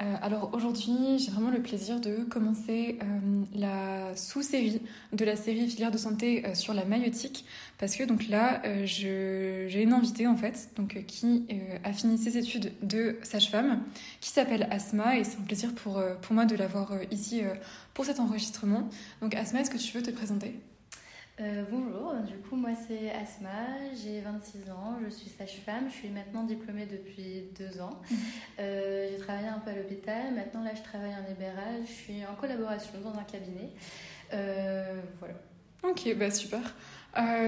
[0.00, 4.80] Euh, alors aujourd'hui, j'ai vraiment le plaisir de commencer euh, la sous-série
[5.12, 7.44] de la série filière de santé euh, sur la maïotique
[7.78, 11.46] parce que donc là, j'ai une invitée en fait, donc qui
[11.84, 13.82] a fini ses études de sage-femme,
[14.20, 17.42] qui s'appelle Asma et c'est un plaisir pour, pour moi de l'avoir ici
[17.94, 18.88] pour cet enregistrement.
[19.22, 20.54] Donc Asma, est-ce que tu veux te présenter?
[21.40, 26.08] Euh, bonjour, du coup moi c'est Asma, j'ai 26 ans, je suis sage-femme, je suis
[26.08, 28.00] maintenant diplômée depuis deux ans.
[28.10, 28.18] Mhm.
[28.58, 32.26] Euh, j'ai travaillé un peu à l'hôpital, maintenant là je travaille en libéral, je suis
[32.26, 33.70] en collaboration dans un cabinet.
[34.32, 35.34] Euh, voilà.
[35.84, 36.74] Ok, bah super.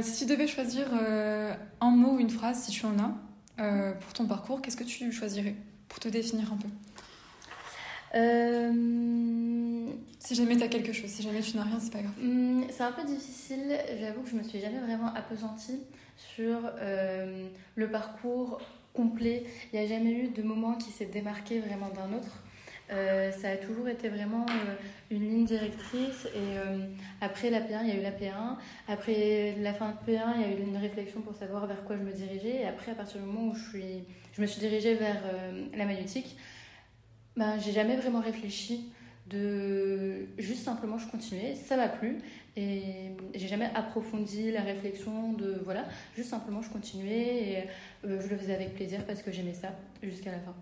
[0.03, 4.27] si tu devais choisir un mot ou une phrase, si tu en as, pour ton
[4.27, 5.57] parcours, qu'est-ce que tu choisirais
[5.89, 6.69] pour te définir un peu?
[10.21, 12.13] Si jamais tu as quelque chose, si jamais tu n'as rien, c'est pas grave.
[12.21, 13.75] Hmm, c'est un peu difficile.
[13.99, 15.81] J'avoue que je me suis jamais vraiment appesantie
[16.19, 18.61] sur euh, le parcours
[18.93, 19.45] complet.
[19.73, 22.43] Il n'y a jamais eu de moment qui s'est démarqué vraiment d'un autre.
[22.93, 24.75] Euh, ça a toujours été vraiment euh,
[25.11, 26.27] une ligne directrice.
[26.35, 26.59] Et
[27.23, 28.59] après la P1, il y a eu la P1.
[28.89, 31.97] Après la fin de P1, il y a eu une réflexion pour savoir vers quoi
[31.97, 32.61] je me dirigeais.
[32.61, 35.23] Et après, à partir du moment où je, me suis dirigée vers
[35.75, 36.37] la maïotique,
[37.37, 38.93] ben, j'ai jamais vraiment réfléchi
[39.31, 42.19] de juste simplement je continuais ça m'a plu
[42.57, 42.83] et
[43.35, 45.87] j'ai jamais approfondi la réflexion de voilà
[46.17, 47.57] juste simplement je continuais et
[48.05, 49.69] euh, je le faisais avec plaisir parce que j'aimais ça
[50.03, 50.55] jusqu'à la fin.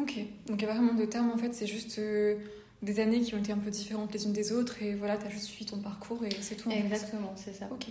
[0.00, 0.14] Ok
[0.46, 2.36] donc il n'y a pas vraiment de terme en fait c'est juste euh,
[2.82, 5.26] des années qui ont été un peu différentes les unes des autres et voilà tu
[5.26, 7.68] as juste suivi ton parcours et c'est tout exactement c'est ça.
[7.70, 7.86] Ok.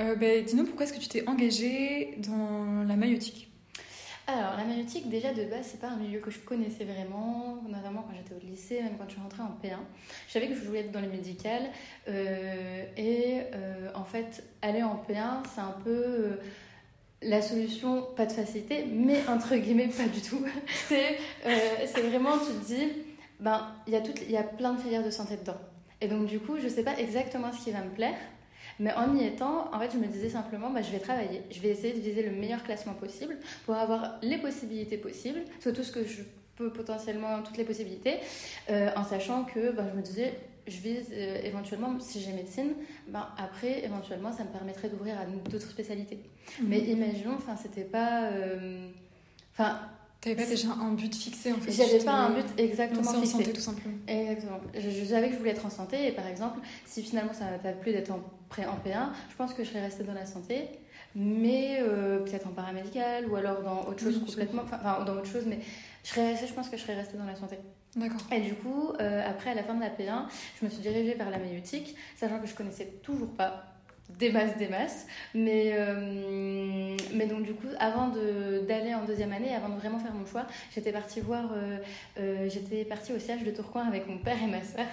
[0.00, 3.48] Euh, ben, dis-nous pourquoi est-ce que tu t'es engagée dans la maïotique
[4.26, 8.02] alors, la maïotique, déjà de base, c'est pas un milieu que je connaissais vraiment, notamment
[8.02, 9.76] quand j'étais au lycée, même quand je suis rentrée en P1.
[10.26, 11.64] Je savais que je voulais être dans les médicales,
[12.08, 16.36] euh, et euh, en fait, aller en P1, c'est un peu euh,
[17.20, 20.42] la solution, pas de facilité, mais entre guillemets, pas du tout.
[20.88, 22.92] c'est vraiment, tu te dis,
[23.40, 25.58] ben, il y, y a plein de filières de santé dedans.
[26.00, 28.16] Et donc, du coup, je sais pas exactement ce qui va me plaire.
[28.80, 31.60] Mais en y étant, en fait, je me disais simplement, bah, je vais travailler, je
[31.60, 33.36] vais essayer de viser le meilleur classement possible
[33.66, 36.22] pour avoir les possibilités possibles, soit tout ce que je
[36.56, 38.18] peux potentiellement, toutes les possibilités,
[38.70, 40.34] euh, en sachant que bah, je me disais,
[40.66, 42.74] je vise euh, éventuellement, si j'ai médecine,
[43.08, 46.18] bah, après, éventuellement, ça me permettrait d'ouvrir à d'autres spécialités.
[46.60, 46.68] Mhm.
[46.68, 48.24] Mais imaginons, enfin, c'était pas.
[48.24, 48.88] Euh,
[49.52, 49.78] enfin,
[50.20, 53.34] T'avais pas déjà un but fixé en fait J'avais pas un but exactement fixé.
[53.34, 53.94] en santé tout simplement.
[54.08, 54.58] Exactement.
[54.74, 57.58] Je, savais que je voulais être en santé et par exemple, si finalement ça m'a
[57.58, 58.20] pas plu d'être en,
[58.58, 60.68] en P1, je pense que je serais restée dans la santé,
[61.14, 64.62] mais euh, peut-être en paramédical ou alors dans autre chose complètement.
[64.62, 65.60] Enfin, dans autre chose, mais
[66.02, 67.58] je, serais restée, je pense que je serais restée dans la santé.
[67.96, 68.20] D'accord.
[68.32, 70.26] Et du coup, euh, après, à la fin de la P1,
[70.60, 73.73] je me suis dirigée vers la maïotique, sachant que je connaissais toujours pas
[74.10, 75.06] des masses, des masses.
[75.34, 78.08] Mais, euh, mais donc, du coup, avant
[78.68, 81.78] d'aller en deuxième année, avant de vraiment faire mon choix, j'étais partie voir, euh,
[82.18, 84.86] euh, j'étais partie au siège de Tourcoing avec mon père et ma soeur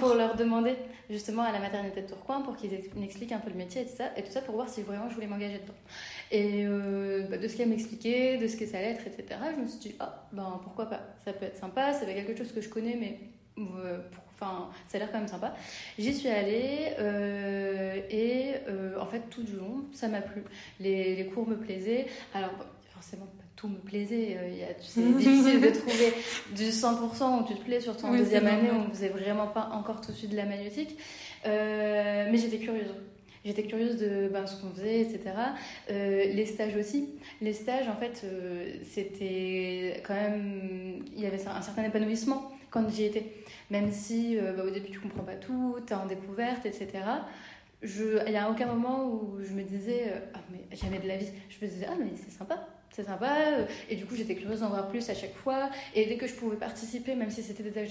[0.00, 0.74] pour leur demander
[1.10, 3.96] justement à la maternité de Tourcoing pour qu'ils m'expliquent un peu le métier et tout
[3.96, 5.74] ça, et tout ça pour voir si vraiment je voulais m'engager dedans.
[6.32, 6.66] Et
[7.28, 9.78] bah, de ce qu'elle m'expliquait, de ce que ça allait être, etc., je me suis
[9.78, 12.96] dit, ah, ben pourquoi pas, ça peut être sympa, c'est quelque chose que je connais,
[12.98, 13.18] mais
[14.38, 15.54] Enfin, ça a l'air quand même sympa.
[15.98, 20.42] J'y suis allée euh, et euh, en fait, tout du long, ça m'a plu.
[20.78, 22.06] Les, les, cours me plaisaient.
[22.34, 22.52] Alors,
[22.92, 24.36] forcément, pas tout me plaisait.
[24.38, 26.12] Euh, c'est difficile de trouver
[26.54, 29.46] du 100% où tu te plais, surtout en deuxième année où on ne faisait vraiment
[29.46, 30.98] pas encore tout de suite de la magnétique.
[31.44, 32.94] mais j'étais curieuse.
[33.42, 35.20] J'étais curieuse de ben, ce qu'on faisait, etc.
[35.88, 37.08] les stages aussi.
[37.40, 38.26] Les stages, en fait,
[38.82, 41.04] c'était quand même.
[41.14, 43.32] Il y avait un certain épanouissement quand j'y étais.
[43.70, 46.88] Même si euh, bah, au début tu comprends pas tout, tu es en découverte, etc.
[47.82, 51.16] Il n'y a aucun moment où je me disais, euh, ah mais jamais de la
[51.16, 51.28] vie.
[51.48, 53.36] Je me disais, ah mais c'est sympa, c'est sympa.
[53.88, 55.70] Et du coup, j'étais curieuse d'en voir plus à chaque fois.
[55.94, 57.90] Et dès que je pouvais participer, même si c'était des tâches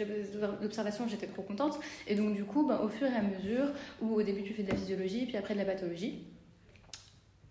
[0.61, 1.79] d'observation, j'étais trop contente.
[2.07, 4.63] Et donc, du coup, ben, au fur et à mesure, où au début tu fais
[4.63, 6.23] de la physiologie, puis après de la pathologie,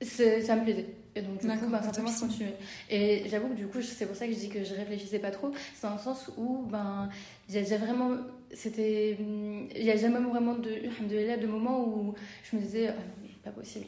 [0.05, 0.87] ça me plaisait.
[1.17, 2.57] Et donc, du coup, ben, simplement, je continuais.
[2.91, 5.31] Et j'avoue que du coup, c'est pour ça que je dis que je réfléchissais pas
[5.31, 5.53] trop.
[5.75, 7.09] C'est dans le sens où, ben,
[7.49, 8.17] il y a vraiment.
[8.53, 9.17] C'était.
[9.21, 13.87] Il y a jamais vraiment de, moments où je me disais, non, pas possible.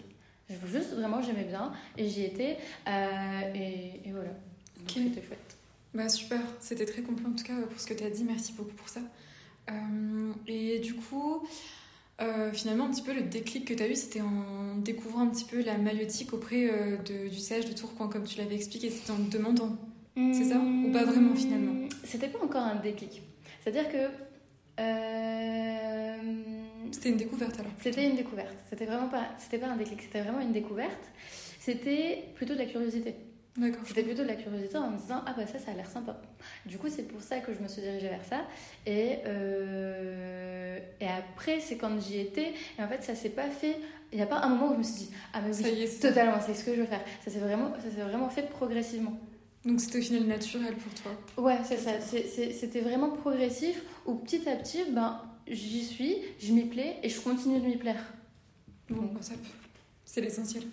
[0.70, 1.72] Juste, vraiment, j'aimais bien.
[1.98, 2.58] Et j'y étais.
[2.86, 4.30] Euh, et, et, voilà.
[4.86, 5.56] C'était chouette.
[5.94, 6.40] Bah, super.
[6.60, 8.22] C'était très complet, en tout cas, pour ce que tu as dit.
[8.22, 9.00] Merci beaucoup pour ça.
[9.70, 11.42] Euh, et du coup.
[12.22, 15.26] Euh, finalement, un petit peu le déclic que tu as eu, c'était en découvrant un
[15.26, 18.88] petit peu la maïotique auprès euh, de, du sage de Tourcoing, comme tu l'avais expliqué,
[18.90, 19.76] c'était en demandant.
[20.32, 21.88] C'est ça Ou pas vraiment finalement?
[22.04, 23.22] C'était pas encore un déclic.
[23.62, 24.08] C'est-à-dire que.
[24.80, 26.16] Euh,
[26.90, 28.56] c'était une découverte alors C'était une découverte.
[28.70, 31.12] C'était vraiment pas, c'était pas un déclic, c'était vraiment une découverte.
[31.60, 33.14] C'était plutôt de la curiosité.
[33.86, 36.20] C'était plutôt de la curiosité en me disant ah bah ça ça a l'air sympa.
[36.66, 38.46] Du coup c'est pour ça que je me suis dirigée vers ça
[38.84, 43.78] et euh, et après c'est quand j'y étais et en fait ça s'est pas fait.
[44.12, 46.38] Il n'y a pas un moment où je me suis dit ah mais oui totalement
[46.44, 47.02] c'est ce que je veux faire.
[47.24, 49.18] Ça s'est vraiment ça s'est vraiment fait progressivement.
[49.64, 51.12] Donc c'était au final naturel pour toi.
[51.42, 56.66] Ouais c'est ça c'était vraiment progressif où petit à petit ben j'y suis je m'y
[56.66, 58.12] plais et je continue de m'y plaire.
[58.90, 59.20] Bon, bon
[60.04, 60.64] c'est l'essentiel.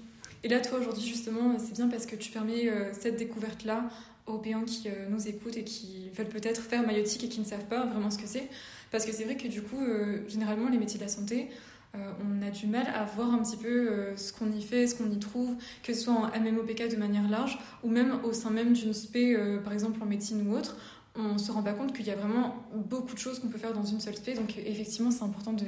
[0.43, 3.89] Et là, toi, aujourd'hui, justement, c'est bien parce que tu permets euh, cette découverte-là
[4.27, 7.45] aux Européens qui euh, nous écoutent et qui veulent peut-être faire maïotique et qui ne
[7.45, 8.49] savent pas vraiment ce que c'est.
[8.91, 11.49] Parce que c'est vrai que du coup, euh, généralement, les métiers de la santé,
[11.95, 15.11] on a du mal à voir un petit peu ce qu'on y fait, ce qu'on
[15.11, 18.73] y trouve, que ce soit en MMOPK de manière large ou même au sein même
[18.73, 20.75] d'une spé, par exemple en médecine ou autre.
[21.15, 23.73] On se rend pas compte qu'il y a vraiment beaucoup de choses qu'on peut faire
[23.73, 24.33] dans une seule spé.
[24.33, 25.67] Donc effectivement, c'est important de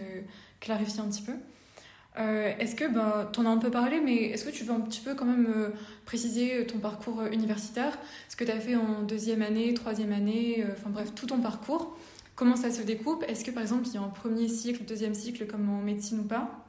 [0.60, 1.33] clarifier un petit peu.
[2.18, 4.74] Euh, est-ce que, bah, tu en as un peu parlé, mais est-ce que tu veux
[4.74, 5.70] un petit peu quand même euh,
[6.06, 7.98] préciser ton parcours euh, universitaire?
[8.30, 11.98] Ce que tu as fait en deuxième année, troisième année, enfin bref, tout ton parcours.
[12.36, 13.24] Comment ça se découpe?
[13.28, 16.20] Est-ce que par exemple il y a un premier cycle, deuxième cycle comme en médecine
[16.20, 16.66] ou pas?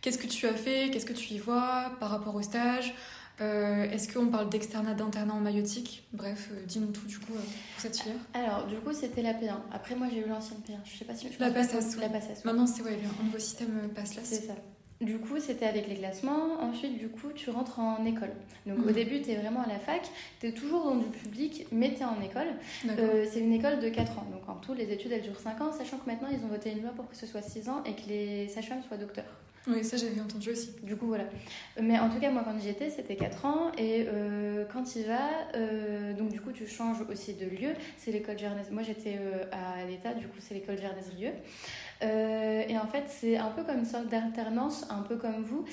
[0.00, 0.90] Qu'est-ce que tu as fait?
[0.90, 2.94] Qu'est-ce que tu y vois par rapport au stage?
[3.40, 7.38] Euh, est-ce qu'on parle d'externat, d'internat en maïotique Bref, euh, dis-nous tout du coup euh,
[7.38, 8.18] pour cette filière.
[8.34, 9.54] Alors, du coup, c'était la P1.
[9.72, 10.76] Après, moi, j'ai eu l'ancienne P1.
[10.84, 11.98] Je sais pas si je la PASSAS.
[12.00, 12.08] La
[12.44, 14.22] Maintenant, c'est ouais, un nouveau système passe là.
[14.24, 14.54] C'est ça.
[15.00, 16.60] Du coup, c'était avec les classements.
[16.60, 18.32] Ensuite, du coup, tu rentres en école.
[18.66, 18.92] Donc, au mhm.
[18.92, 20.02] début, tu es vraiment à la fac.
[20.40, 22.48] Tu es toujours dans du public, mais tu es en école.
[22.84, 24.26] c'est une école de 4 ans.
[24.30, 26.72] Donc, en tout, les études, elles durent 5 ans, sachant que maintenant, ils ont voté
[26.72, 29.24] une loi pour que ce soit 6 ans et que les sages-femmes soient docteurs.
[29.66, 30.70] Oui, ça j'avais entendu aussi.
[30.82, 31.24] Du coup, voilà.
[31.80, 33.72] Mais en tout cas, moi, quand j'y étais, c'était 4 ans.
[33.76, 37.74] Et euh, quand il va, euh, donc du coup, tu changes aussi de lieu.
[37.98, 38.70] C'est l'école Gernaise.
[38.70, 41.32] Moi, j'étais euh, à l'État, du coup, c'est l'école Gernaise-Rieux.
[42.02, 45.64] et en fait, c'est un peu comme une sorte d'alternance, un peu comme vous,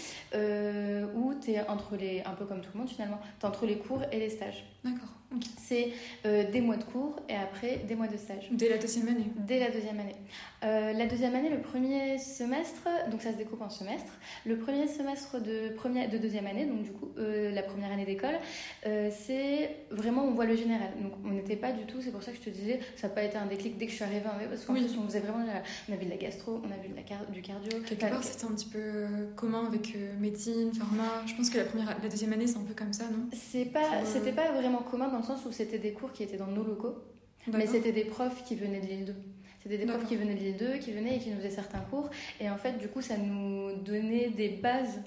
[1.15, 2.21] où tu es entre les.
[2.25, 4.65] un peu comme tout le monde finalement, tu es entre les cours et les stages.
[4.83, 5.09] D'accord.
[5.57, 5.89] C'est
[6.25, 8.47] euh, des mois de cours et après des mois de stage.
[8.51, 10.15] Dès la deuxième année Dès la deuxième année.
[10.63, 14.11] Euh, la deuxième année, le premier semestre, donc ça se découpe en semestre.
[14.45, 18.05] Le premier semestre de, première, de deuxième année, donc du coup euh, la première année
[18.05, 18.39] d'école,
[18.83, 20.89] c'est vraiment on voit le général.
[21.01, 23.13] Donc on n'était pas du tout, c'est pour ça que je te disais, ça n'a
[23.13, 25.45] pas été un déclic dès que je suis arrivée, parce qu'en plus on faisait vraiment,
[25.89, 27.79] on a vu de la gastro, on a vu de la du cardio.
[27.87, 29.05] Quelque part c'était un petit peu
[29.35, 31.23] commun avec médecine, pharma.
[31.25, 33.27] Je pense que la, première, la deuxième année c'est un peu comme ça, non?
[33.33, 36.37] C'est pas, c'était pas vraiment commun dans le sens où c'était des cours qui étaient
[36.37, 36.95] dans nos locaux,
[37.47, 39.15] mais c'était des profs qui venaient de l'île 2.
[39.63, 41.79] C'était des profs qui venaient de l'île 2, qui venaient et qui nous faisaient certains
[41.79, 42.09] cours.
[42.39, 45.01] Et en fait, du coup, ça nous donnait des bases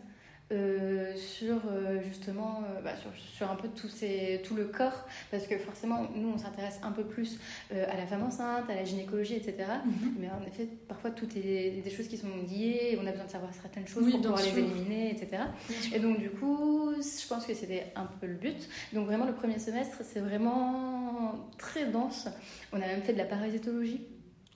[0.52, 5.06] euh, sur euh, justement euh, bah, sur, sur, un peu tout, ces, tout le corps
[5.30, 7.38] parce que forcément nous on s'intéresse un peu plus
[7.70, 10.14] à la femme enceinte à la gynécologie etc mhm.
[10.18, 13.30] mais en effet parfois tout est des choses qui sont liées on a besoin de
[13.30, 15.42] savoir certaines choses pour pouvoir les éliminer etc
[15.94, 18.68] et donc du coup je pense que c'était un peu le but.
[18.92, 22.28] Donc vraiment le premier semestre c'est vraiment très dense.
[22.72, 24.06] On a même fait de la parasitologie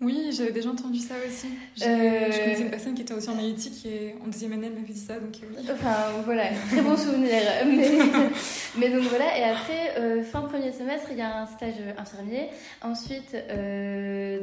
[0.00, 1.46] oui, j'avais déjà entendu ça aussi.
[1.76, 4.74] Je, euh, connaissais une personne qui était aussi en analytique et en deuxième année, elle
[4.74, 5.68] m'avait dit ça, donc euh, oui.
[5.72, 7.30] Enfin, voilà, très bon souvenir.
[8.76, 12.48] mais, donc voilà, et après, euh, fin premier semestre, il y a un stage infirmier.
[12.82, 13.36] Ensuite,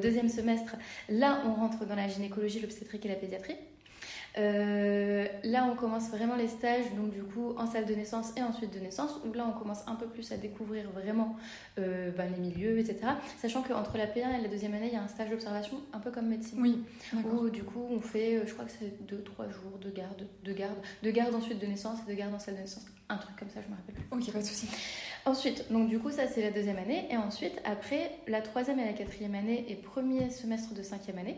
[0.02, 0.78] deuxième semestre,
[1.10, 3.56] là, on rentre dans la gynécologie, l'obstétrique et la pédiatrie.
[4.38, 8.44] Euh, là, on commence vraiment les stages, donc du coup, en salle de naissance et
[8.44, 11.36] ensuite de naissance, où là, on commence un peu plus à découvrir vraiment
[11.80, 13.00] euh, ben, les milieux, etc.
[13.40, 16.00] Sachant qu'entre la P1 et la deuxième année, il y a un stage d'observation, un
[16.00, 16.60] peu comme médecine.
[16.62, 16.84] Oui.
[17.26, 20.54] Où du coup, on fait, euh, je crois que c'est 2-3 jours de garde, de
[20.54, 22.86] garde, de garde ensuite de naissance et de garde en salle de naissance.
[23.10, 24.06] Un truc comme ça, je me rappelle plus.
[24.12, 24.68] Ok, pas de souci.
[25.26, 27.08] Ensuite, donc du coup, ça c'est la deuxième année.
[27.12, 31.36] Et ensuite, après, la troisième et la quatrième année et premier semestre de cinquième année,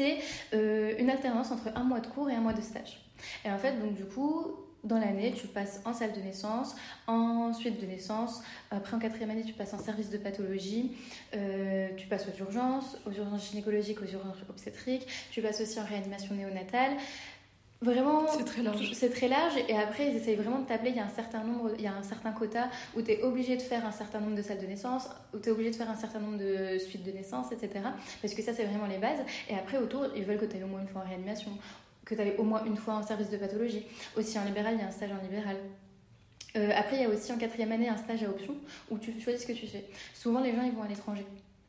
[0.00, 0.18] c'est
[0.54, 3.00] euh, une alternance entre un mois de cours et un mois de stage.
[3.44, 4.46] Et en fait, donc du coup,
[4.82, 6.74] dans l'année, tu passes en salle de naissance,
[7.06, 8.42] en suite de naissance.
[8.70, 10.96] Après, en quatrième année, tu passes en service de pathologie.
[11.34, 15.06] Euh, tu passes aux urgences, aux urgences gynécologiques, aux urgences obstétriques.
[15.30, 16.92] Tu passes aussi en réanimation néonatale.
[17.82, 18.92] Vraiment, c'est très large.
[18.92, 19.54] C'est très large.
[19.68, 20.90] Et après, ils essayent vraiment de t'appeler.
[20.90, 23.22] Il y a un certain nombre, il y a un certain quota où tu es
[23.22, 25.76] obligé de faire un certain nombre de salles de naissance, où tu es obligé de
[25.76, 27.70] faire un certain nombre de suites de naissance, etc.
[28.20, 29.20] Parce que ça, c'est vraiment les bases.
[29.48, 31.52] Et après, autour, ils veulent que tu aies au moins une fois en réanimation,
[32.04, 33.86] que tu avais au moins une fois en service de pathologie.
[34.14, 35.56] Aussi en libéral, il y a un stage en libéral.
[36.56, 38.56] Euh, après, il y a aussi en quatrième année un stage à option
[38.90, 39.86] où tu choisis ce que tu fais.
[40.12, 41.24] Souvent, les gens, ils vont à l'étranger.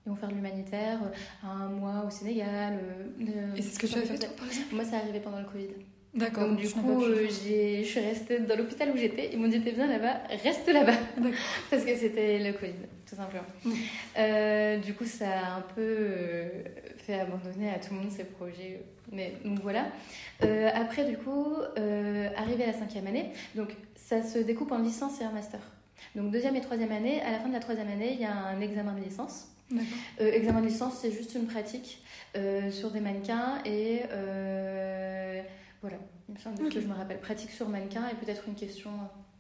[0.06, 2.80] Ils vont faire de l'humanitaire, euh, un mois au Sénégal.
[3.22, 4.30] Euh, Et c'est ce que tu as fait, toi,
[4.74, 5.68] Moi, c'est arrivé pendant le Covid.
[6.14, 6.50] D'accord.
[6.50, 9.30] Donc, du coup, je suis restée dans l'hôpital où j'étais.
[9.32, 10.98] Ils m'ont dit T'es bien là-bas, reste là-bas.
[11.70, 12.74] Parce que c'était le Covid,
[13.08, 13.46] tout simplement.
[13.64, 14.82] Mm.
[14.82, 16.46] du coup, ça a un peu
[16.98, 18.82] fait abandonner à tout le monde ses projets.
[19.12, 19.86] Mais donc voilà.
[20.74, 21.56] après, du coup,
[22.36, 25.62] arrivé à la cinquième année, donc ça se découpe en licence et en master.
[26.16, 28.34] Donc deuxième et troisième année, à la fin de la troisième année, il y a
[28.34, 29.48] un examen de licence.
[30.20, 32.04] Euh, examen de licence, c'est juste une pratique
[32.36, 35.42] euh, sur des mannequins et euh,
[35.82, 35.98] voilà,
[36.30, 37.20] il me semble que je me rappelle.
[37.20, 38.92] Pratique sur mannequin et peut-être une question.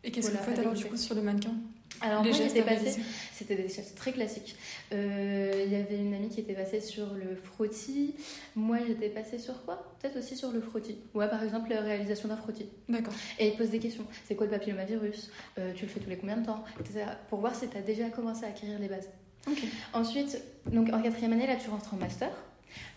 [0.04, 1.54] Et qu'est-ce que vous faites alors du coup sur le mannequin?
[2.00, 3.00] Alors moi j'étais passée,
[3.34, 4.56] c'était des gestes très classiques.
[4.92, 8.16] Euh, il y avait une amie qui était passée sur le frottis.
[8.56, 9.94] Moi j'étais passée sur quoi?
[10.02, 10.98] Peut-être aussi sur le frottis.
[11.14, 12.66] Ouais par exemple la réalisation d'un frottis.
[12.90, 13.14] D'accord.
[13.38, 14.06] Et il pose des questions.
[14.26, 15.30] C'est quoi le papillomavirus?
[15.60, 16.64] Euh, Tu le fais tous les combien de temps?
[16.80, 17.06] Etc.
[17.30, 19.10] Pour voir si tu as déjà commencé à acquérir les bases.
[19.48, 19.64] Ok.
[19.94, 22.30] Ensuite, donc en quatrième année là tu rentres en master.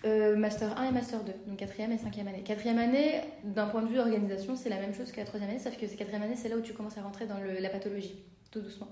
[0.05, 2.43] Euh, master 1 et Master 2, donc quatrième et cinquième année.
[2.43, 5.59] Quatrième année, d'un point de vue organisation, c'est la même chose que la troisième année,
[5.59, 8.17] sauf que quatrième année, c'est là où tu commences à rentrer dans la pathologie
[8.51, 8.89] tout doucement.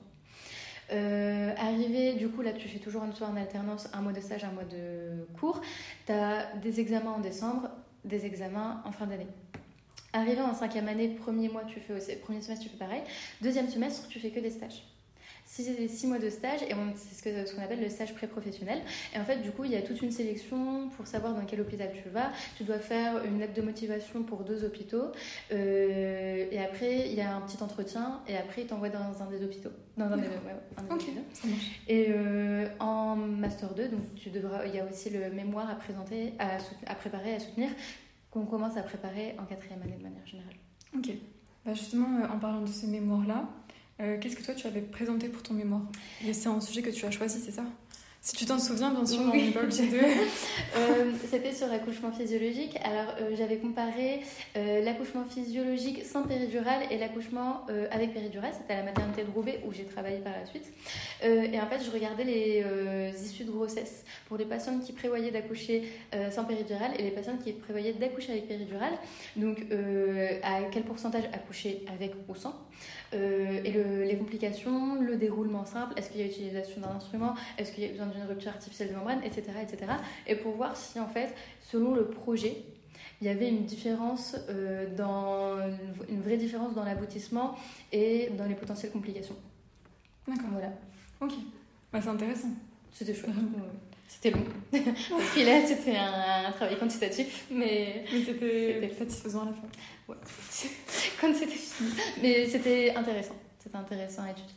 [0.92, 4.44] Euh, arrivé, du coup, là, tu fais toujours un en alternance, un mois de stage,
[4.44, 5.60] un mois de cours.
[6.06, 7.70] Tu as des examens en décembre,
[8.04, 9.28] des examens en fin d'année.
[10.12, 13.02] Arrivé en cinquième année, premier mois, tu fais aussi, premier semestre, tu fais pareil.
[13.40, 14.82] Deuxième semestre, tu fais que des stages
[15.52, 18.80] six, six mois de stage et c'est ce qu'on ce appelle le stage pré-professionnel.
[19.14, 21.60] Et en fait, du coup, il y a toute une sélection pour savoir dans quel
[21.60, 22.30] hôpital tu vas.
[22.56, 25.12] Tu dois faire une lettre de motivation pour deux hôpitaux
[25.52, 29.26] euh, et après, il y a un petit entretien et après, ils t'envoient dans un
[29.26, 29.70] des hôpitaux.
[29.98, 30.28] Dans un des,
[31.86, 35.74] Et euh, en Master 2, donc tu devras, il y a aussi le mémoire à
[35.74, 36.56] présenter, à,
[36.86, 37.68] à préparer, à soutenir,
[38.30, 40.54] qu'on commence à préparer en quatrième année de manière générale.
[40.96, 41.10] Ok.
[41.64, 43.48] Bah justement, euh, en parlant de ce mémoire-là,
[44.02, 45.82] euh, qu'est-ce que toi tu avais présenté pour ton mémoire?
[46.32, 47.64] C'est un sujet que tu as choisi, c'est ça?
[48.24, 49.98] Si tu t'en souviens, bien sûr, on n'est pas obligé de.
[49.98, 52.78] Euh, c'était sur l'accouchement physiologique.
[52.84, 54.20] Alors, euh, j'avais comparé
[54.54, 58.52] l'accouchement physiologique sans péridurale et l'accouchement avec péridurale.
[58.56, 60.64] C'était à la maternité de Roubaix où j'ai travaillé par la suite.
[61.22, 62.64] et en fait, je regardais les
[63.24, 65.82] issues de grossesse pour les patientes qui prévoyaient d'accoucher
[66.30, 68.94] sans péridurale et les patientes qui prévoyaient d'accoucher avec péridurale.
[69.36, 69.66] Donc,
[70.42, 72.54] à quel pourcentage accoucher avec ou sans
[73.14, 73.72] euh, et
[74.06, 77.86] les complications, le déroulement simple, est-ce qu'il y a utilisation d'un instrument, est-ce qu'il y
[77.86, 79.92] a besoin d'une rupture artificielle de membrane, etc., etc.
[80.26, 82.64] Et pour voir si en fait, selon le projet,
[83.20, 85.56] il y avait une différence euh, dans
[86.08, 87.56] une vraie différence dans l'aboutissement
[87.92, 89.36] et dans les potentielles complications.
[90.26, 90.50] D'accord.
[90.52, 90.72] Voilà.
[91.20, 91.32] Ok.
[91.92, 92.48] Bah, c'est intéressant.
[92.92, 93.30] C'était chouette.
[94.12, 94.44] C'était long.
[95.36, 99.68] Et là, c'était un, travail quantitatif, mais, mais c'était satisfaisant à la fin.
[100.08, 100.16] Ouais.
[101.20, 101.90] Quand c'était fini.
[102.20, 103.36] Mais c'était intéressant.
[103.58, 104.54] C'était intéressant à étudier.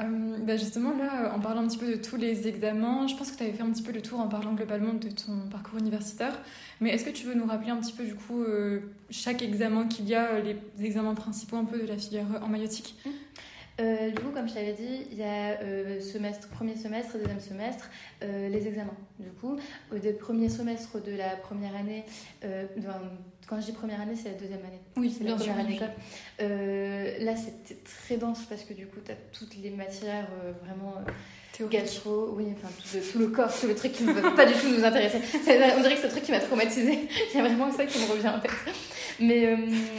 [0.00, 3.30] Euh, bah justement, là, en parlant un petit peu de tous les examens, je pense
[3.30, 5.78] que tu avais fait un petit peu le tour en parlant globalement de ton parcours
[5.78, 6.38] universitaire.
[6.80, 9.86] Mais est-ce que tu veux nous rappeler un petit peu, du coup, euh, chaque examen
[9.86, 13.10] qu'il y a, euh, les examens principaux un peu de la filière en maïotique mmh.
[13.80, 17.40] Euh, du coup, comme je t'avais dit, il y a euh, semestre, premier semestre, deuxième
[17.40, 17.88] semestre,
[18.22, 18.96] euh, les examens.
[19.20, 19.56] Du coup,
[19.92, 22.04] au premier semestre de la première année,
[23.48, 24.80] quand je dis première année, c'est la deuxième année.
[24.96, 25.80] Oui, c'est la première année
[27.20, 30.28] là, c'était très dense parce que du coup, tu as toutes les matières
[30.64, 30.94] vraiment.
[31.66, 32.68] Gastro, oui, enfin
[33.12, 35.18] tout, le corps, tout le truc qui ne va pas du tout nous intéresser.
[35.34, 37.08] On dirait que c'est le truc qui m'a traumatisé.
[37.34, 38.52] Il y a vraiment ça qui me revient en tête.
[39.20, 39.56] Mais, euh,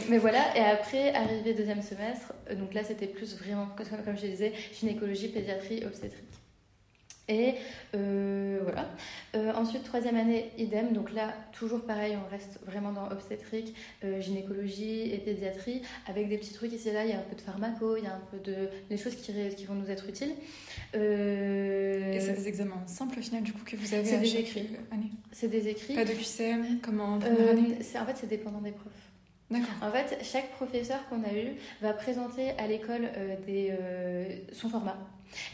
[0.08, 4.26] mais voilà, et après, arrivé deuxième semestre, euh, donc là c'était plus vraiment, comme je
[4.26, 6.24] disais, gynécologie, pédiatrie, obstétrique.
[7.28, 7.54] Et
[7.94, 8.88] euh, voilà.
[9.56, 10.92] ensuite, troisième année, idem.
[10.92, 13.72] Donc là, toujours pareil, on reste vraiment dans obstétrique,
[14.18, 17.04] gynécologie et pédiatrie, avec des petits trucs ici et là.
[17.04, 18.68] Il y a un peu de pharmaco, il y a un peu de.
[18.88, 20.32] des choses qui, qui vont nous être utiles.
[20.92, 24.68] Et c'est des examens simples au final, du coup, que vous avez C'est des écrits.
[25.30, 25.94] C'est des écrits.
[25.94, 29.09] Pas de QCM, comme en première année En fait, c'est dépendant des profs.
[29.82, 31.48] En fait, chaque professeur qu'on a eu
[31.82, 34.96] va présenter à l'école euh, euh, son format.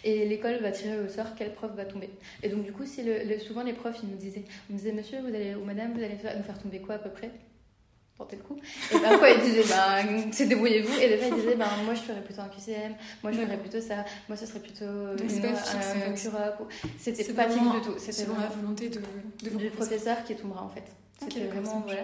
[0.05, 2.09] Et l'école va tirer au sort quel prof va tomber.
[2.43, 5.21] Et donc, du coup, si le, souvent les profs, ils nous disaient, on disait, monsieur
[5.21, 7.31] vous allez, ou madame, vous allez nous faire tomber quoi à peu près
[8.19, 8.57] tenter le coup.
[8.95, 10.99] Et parfois, ils disaient, ben, c'est débrouillez-vous.
[11.01, 13.59] Et des fois, ils disaient, ben, moi, je ferais plutôt un QCM, moi, je ferais
[13.59, 14.85] plutôt ça, moi, ce serait plutôt
[15.23, 16.17] une, pas un, ou-
[16.99, 17.95] C'était pas fixe vraiment- du tout.
[17.99, 19.01] C'était Selon vraiment la volonté de,
[19.45, 20.85] de vos du professeur qui tombera en fait.
[21.19, 22.03] C'était vraiment voilà.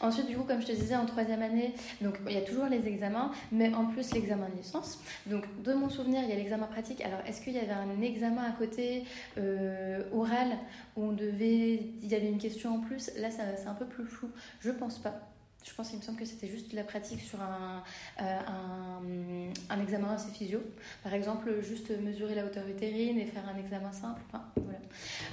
[0.00, 2.66] Ensuite, du coup, comme je te disais, en troisième année, donc il y a toujours
[2.66, 5.00] les examens, mais en plus l'examen de licence.
[5.26, 7.00] Donc, de mon souvenir, il y a l'examen pratique.
[7.00, 9.04] Alors, est-ce qu'il y avait un examen à côté
[9.38, 10.58] euh, oral
[10.96, 13.10] où on devait, il y avait une question en plus?
[13.16, 14.28] Là, c'est un peu plus flou.
[14.60, 15.31] Je pense pas.
[15.64, 17.82] Je pense qu'il me semble que c'était juste de la pratique sur un,
[18.20, 20.60] euh, un, un examen assez physio.
[21.02, 24.20] Par exemple, juste mesurer la hauteur utérine et faire un examen simple.
[24.28, 24.78] Enfin, voilà.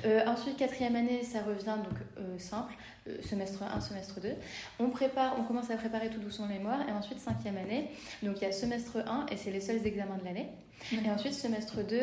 [0.06, 2.74] Euh, ensuite, quatrième année, ça revient donc euh, simple,
[3.22, 4.30] semestre 1, semestre 2.
[4.80, 6.88] On prépare, on commence à préparer tout doucement le mémoire.
[6.88, 7.90] Et ensuite, cinquième année,
[8.24, 10.50] donc il y a semestre 1 et c'est les seuls examens de l'année.
[10.92, 12.02] Et ensuite, semestre 2.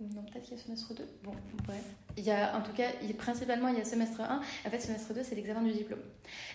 [0.00, 1.04] Non, peut-être qu'il y a semestre 2.
[1.24, 1.32] Bon,
[1.66, 1.82] bref.
[2.16, 4.40] Il y a, en tout cas, il- principalement, il y a semestre 1.
[4.66, 6.00] En fait, semestre 2, c'est l'examen du diplôme.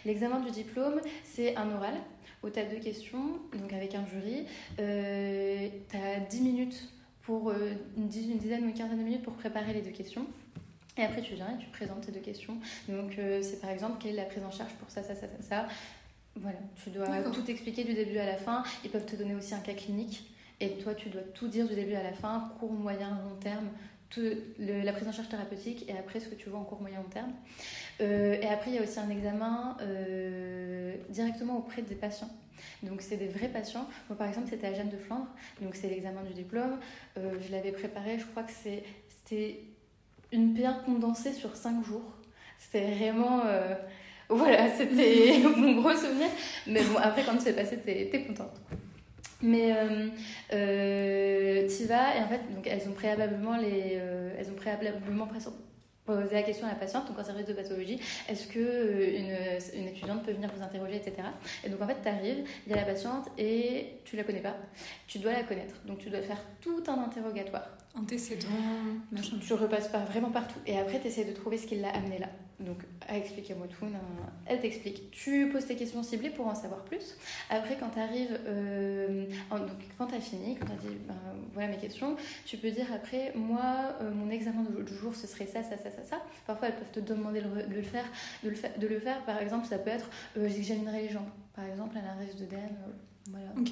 [0.05, 1.95] L'examen du diplôme, c'est un oral
[2.41, 4.45] où tu as deux questions, donc avec un jury.
[4.79, 6.89] Euh, tu as 10 minutes
[7.23, 10.25] pour euh, une, dizaine, ou une quinzaine de minutes pour préparer les deux questions.
[10.97, 12.57] Et après, tu viens et tu présentes tes deux questions.
[12.87, 15.27] Donc, euh, c'est par exemple, quelle est la prise en charge pour ça, ça, ça,
[15.27, 15.67] ça, ça.
[16.35, 18.63] Voilà, tu dois tout expliquer du début à la fin.
[18.83, 20.29] Ils peuvent te donner aussi un cas clinique.
[20.59, 23.69] Et toi, tu dois tout dire du début à la fin, court, moyen, long terme,
[24.59, 27.09] la prise en charge thérapeutique et après ce que tu vois en court, moyen, long
[27.09, 27.31] terme.
[28.01, 32.29] Euh, et après, il y a aussi un examen euh, directement auprès des patients.
[32.81, 33.87] Donc, c'est des vrais patients.
[34.09, 35.27] Moi, par exemple, c'était à Jeanne de Flandre.
[35.61, 36.79] Donc, c'est l'examen du diplôme.
[37.17, 39.59] Euh, je l'avais préparé, je crois que c'était
[40.31, 42.13] une P1 condensée sur 5 jours.
[42.57, 43.43] C'était vraiment.
[44.29, 46.29] voilà, c'était mon gros souvenir.
[46.67, 48.59] Mais bon, après, quand c'est passé, t'es contente.
[49.43, 50.07] Mais euh,
[50.53, 55.39] euh, vas et en fait, donc, elles ont préalablement, les, euh, elles ont préalablement pré-
[56.05, 59.17] posé la question à la patiente, donc en service de pathologie, est-ce que euh,
[59.73, 61.27] une, une étudiante peut venir vous interroger, etc.
[61.63, 64.41] Et donc en fait, tu arrives, il y a la patiente et tu la connais
[64.41, 64.55] pas,
[65.07, 65.75] tu dois la connaître.
[65.85, 67.69] Donc tu dois faire tout un interrogatoire.
[67.95, 68.47] Antécédent,
[69.11, 69.37] machin.
[69.45, 70.59] Tu repasses par, vraiment partout.
[70.65, 72.27] Et après, tu essaies de trouver ce qui l'a amené là.
[72.59, 73.85] Donc, ah, expliquez-moi tout.
[73.85, 74.01] nan, nan.
[74.45, 75.11] Elle t'explique.
[75.11, 77.15] Tu poses tes questions ciblées pour en savoir plus.
[77.49, 78.39] Après, quand tu arrives,
[79.51, 81.15] donc quand tu as fini, quand tu as dit, ben,
[81.53, 85.45] voilà mes questions, tu peux dire après, moi, euh, mon examen du jour, ce serait
[85.47, 86.21] ça, ça, ça, ça, ça.
[86.47, 88.05] Parfois, elles peuvent te demander de le, faire,
[88.43, 89.23] de le, fa- de le faire.
[89.25, 91.29] Par exemple, ça peut être, euh, j'examinerai les jambes.
[91.55, 92.57] Par exemple, un arrêt de euh,
[93.29, 93.71] voilà Ok.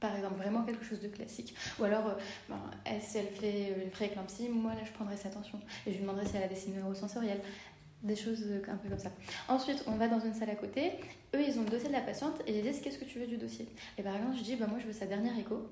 [0.00, 1.54] Par exemple, vraiment quelque chose de classique.
[1.78, 2.14] Ou alors, euh,
[2.48, 2.60] ben,
[3.00, 6.26] si elle fait une prééclampsie, moi là je prendrai sa tension et je lui demanderai
[6.26, 7.40] si elle a des signes neurosensoriels.
[8.02, 9.10] Des choses euh, un peu comme ça.
[9.48, 10.92] Ensuite, on va dans une salle à côté.
[11.34, 13.26] Eux, ils ont le dossier de la patiente et ils disent Qu'est-ce que tu veux
[13.26, 13.66] du dossier?
[13.98, 15.68] Et par exemple, je dis bah, Moi, je veux sa dernière écho.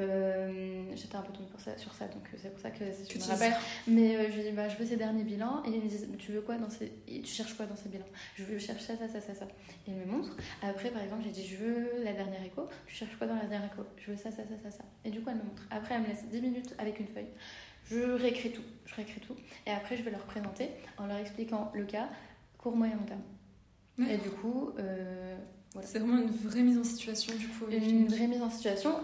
[0.00, 2.84] Euh, J'étais un peu tombée pour ça, sur ça, donc euh, c'est pour ça que
[2.84, 3.52] je Tu me rappelle.
[3.86, 5.62] Mais euh, je lui dis bah, Je veux ses derniers bilans.
[5.66, 6.92] Et ils me disent Tu veux quoi dans ces...
[7.06, 8.04] Tu cherches quoi dans ces bilans?
[8.36, 9.44] Je veux chercher ça, ça, ça, ça, ça.
[9.86, 10.36] Et ils me montrent.
[10.62, 12.68] Après, par exemple, j'ai dit Je veux la dernière écho.
[12.86, 13.82] Tu cherches quoi dans la dernière écho?
[13.98, 14.84] Je veux ça, ça, ça, ça, ça.
[15.04, 15.66] Et du coup, elle me montre.
[15.70, 17.28] Après, elle me laisse 10 minutes avec une feuille.
[17.90, 18.62] Je réécris tout.
[18.86, 19.34] Je réécris tout.
[19.66, 22.08] Et après, je vais leur présenter en leur expliquant le cas,
[22.58, 23.22] court, moyen, long terme.
[24.08, 25.36] Et du coup, euh,
[25.82, 27.66] C'est vraiment une vraie mise en situation du coup.
[27.70, 28.94] une vraie mise en situation.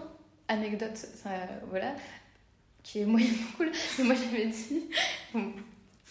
[0.47, 1.29] Anecdote, ça,
[1.69, 1.93] voilà,
[2.83, 3.71] qui est moyennement cool.
[3.97, 4.85] Mais moi, j'avais dit,
[5.33, 5.51] bon,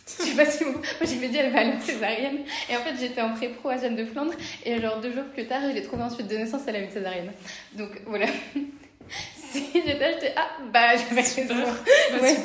[0.06, 2.38] je sais pas si vous, moi j'avais dit elle va aller en césarienne.
[2.70, 4.32] Et en fait, j'étais en pré-pro à Jeanne de Flandre.
[4.64, 6.80] Et genre deux jours plus tard, je l'ai trouvée en suite de naissance, elle a
[6.80, 7.32] eu une césarienne.
[7.74, 8.26] Donc voilà.
[9.52, 11.54] Si j'étais j'étais ah bah j'avais raison.
[11.54, 12.36] Bah, Ouais,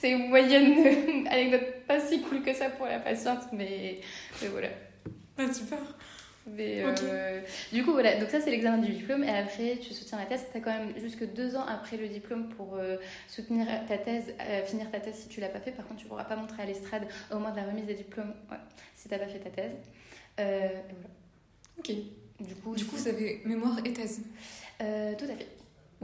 [0.00, 3.98] c'est- moyenne anecdote pas si cool que ça pour la patiente, mais,
[4.42, 4.68] mais voilà.
[5.36, 5.78] Bah, super.
[6.46, 7.40] Mais, euh,
[7.72, 10.46] du coup, voilà, donc ça c'est l'examen du diplôme et après tu soutiens la thèse.
[10.52, 14.34] Tu as quand même jusque deux ans après le diplôme pour euh, soutenir ta thèse,
[14.40, 15.72] euh, finir ta thèse si tu l'as pas fait.
[15.72, 18.32] Par contre, tu pourras pas montrer à l'estrade au moment de la remise des diplômes
[18.50, 18.58] ouais,
[18.94, 19.72] si t'as pas fait ta thèse.
[20.36, 21.08] Voilà.
[21.78, 21.90] Ok.
[22.38, 24.20] Du coup, Du coup, vous avez mémoire et thèse.
[24.78, 25.48] tout à fait.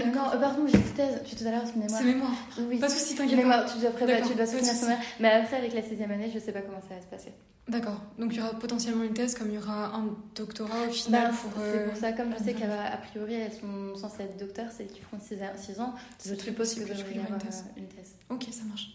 [0.01, 0.27] Euh, D'accord.
[0.29, 1.23] non, euh, pardon, j'ai dit thèse.
[1.25, 2.01] Tu tout à l'heure, c'est mémoire.
[2.01, 2.49] C'est mémoire.
[2.59, 2.79] Oui.
[2.79, 3.37] Pas de soucis, t'inquiète.
[3.37, 5.05] Mémoire, tu dois, préparer, tu dois soutenir ton mémoire.
[5.21, 7.33] Mais après, avec la sixième année, je sais pas comment ça va se passer.
[7.69, 8.03] D'accord.
[8.19, 11.31] Donc il y aura potentiellement une thèse comme il y aura un doctorat au final
[11.31, 11.53] Bah, pour.
[11.57, 14.37] c'est euh, pour ça, comme je sais euh, qu'a a priori elles sont censées être
[14.37, 17.21] docteurs, c'est qu'ils feront 6 ans, je C'est très suppose que possible je qu'il y
[17.21, 17.65] avoir une thèse.
[17.77, 18.15] euh, une thèse.
[18.31, 18.89] Ok, ça marche.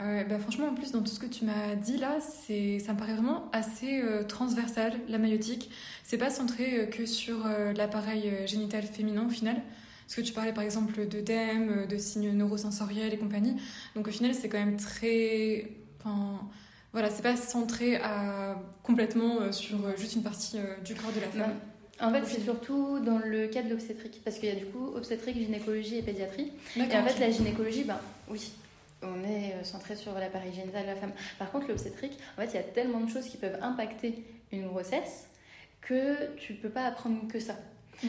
[0.00, 2.94] Euh, bah, franchement, en plus, dans tout ce que tu m'as dit là, c'est, ça
[2.94, 5.70] me paraît vraiment assez euh, transversal, la maïotique.
[6.02, 9.56] C'est pas centré que sur l'appareil génital féminin au final.
[10.06, 13.54] Parce que tu parlais par exemple d'œdème, de signes neurosensoriels et compagnie.
[13.94, 15.70] Donc au final, c'est quand même très.
[16.00, 16.40] Enfin,
[16.92, 21.12] voilà, c'est pas centré à, complètement euh, sur euh, juste une partie euh, du corps
[21.12, 21.54] de la femme.
[22.00, 24.92] En fait, c'est surtout dans le cas de l'obstétrique, parce qu'il y a du coup
[24.96, 26.52] obstétrique, gynécologie et pédiatrie.
[26.76, 28.52] Et en fait, la gynécologie, ben oui,
[29.02, 31.12] on est euh, centré sur l'appareil génital de la femme.
[31.38, 34.66] Par contre, l'obstétrique, en fait, il y a tellement de choses qui peuvent impacter une
[34.66, 35.28] grossesse
[35.80, 37.56] que tu peux pas apprendre que ça.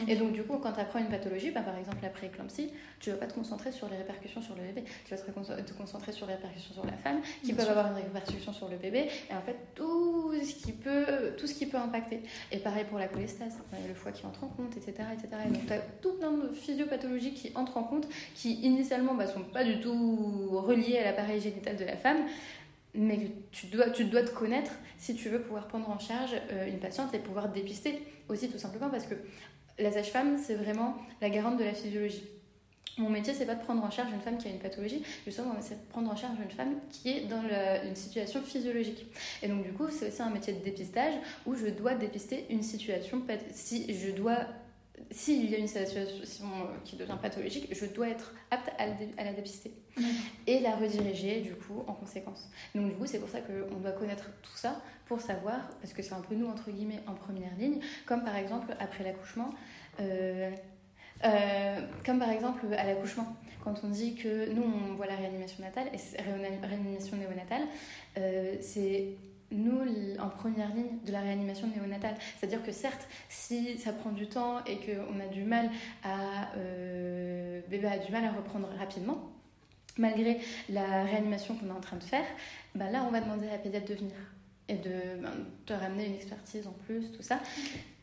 [0.08, 3.10] Et donc, du coup, quand tu apprends une pathologie, bah, par exemple la prééclampsie, tu
[3.10, 6.26] vas pas te concentrer sur les répercussions sur le bébé, tu vas te, concentrer sur
[6.26, 9.42] les répercussions sur la femme, qui peuvent avoir une répercussion sur le bébé, et en
[9.42, 12.22] fait, tout ce qui peut, tout ce qui peut impacter.
[12.50, 15.08] Et pareil pour la cholestase, le foie qui entre en compte, etc.
[15.12, 15.28] etc.
[15.46, 19.26] Et donc, tu as tout plein de physiopathologies qui entrent en compte, qui initialement bah,
[19.26, 22.18] sont pas du tout reliées à l'appareil génital de la femme,
[22.94, 26.30] mais que tu dois, tu dois te connaître si tu veux pouvoir prendre en charge
[26.52, 29.16] euh, une patiente et pouvoir dépister aussi tout simplement parce que
[29.78, 32.24] la sage-femme, c'est vraiment la garante de la physiologie.
[32.96, 35.52] Mon métier, c'est pas de prendre en charge une femme qui a une pathologie, justement,
[35.60, 37.42] c'est de prendre en charge une femme qui est dans
[37.84, 39.06] une situation physiologique.
[39.42, 42.62] Et donc, du coup, c'est aussi un métier de dépistage où je dois dépister une
[42.62, 43.20] situation,
[43.52, 44.46] si je dois
[45.10, 46.46] s'il y a une situation
[46.84, 48.86] qui devient pathologique, je dois être apte à,
[49.24, 49.72] la dépister.
[50.46, 52.48] Et la rediriger du coup en conséquence.
[52.74, 56.02] Donc du coup c'est pour ça qu'on doit connaître tout ça pour savoir, parce que
[56.02, 59.50] c'est un peu nous entre guillemets en première ligne, comme par exemple après l'accouchement,
[60.00, 60.50] euh,
[61.24, 65.62] euh, comme par exemple à l'accouchement, quand on dit que nous on voit la réanimation
[65.62, 67.62] natale et réanimation néonatale,
[68.18, 69.16] euh, c'est
[69.54, 69.80] nous
[70.18, 72.16] en première ligne de la réanimation néonatale.
[72.38, 75.70] C'est-à-dire que certes, si ça prend du temps et qu'on a du mal
[76.02, 79.30] à, euh, bébé a du mal à reprendre rapidement,
[79.96, 82.26] malgré la réanimation qu'on est en train de faire,
[82.74, 84.16] bah là on va demander à la pédiatre de venir
[84.68, 85.30] et de, ben,
[85.66, 87.40] te ramener une expertise en plus, tout ça.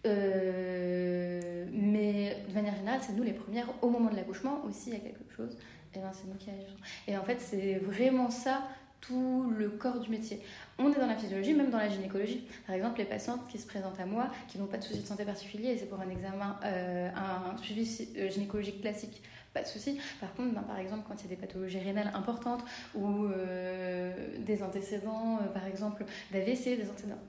[0.05, 4.93] Euh, mais de manière générale, c'est nous les premières au moment de l'accouchement aussi, il
[4.93, 5.57] y a quelque chose.
[5.93, 6.77] Et ben, c'est nous qui agissons.
[7.07, 8.61] Et en fait, c'est vraiment ça
[9.01, 10.39] tout le corps du métier.
[10.77, 12.43] On est dans la physiologie, même dans la gynécologie.
[12.65, 15.07] Par exemple, les patientes qui se présentent à moi, qui n'ont pas de soucis de
[15.07, 19.21] santé particulier, c'est pour un examen, euh, un suivi euh, gynécologique classique,
[19.53, 19.99] pas de souci.
[20.19, 22.63] Par contre, ben, par exemple, quand il y a des pathologies rénales importantes
[22.95, 27.19] ou euh, des antécédents, par exemple, d'AVC, des antécédents,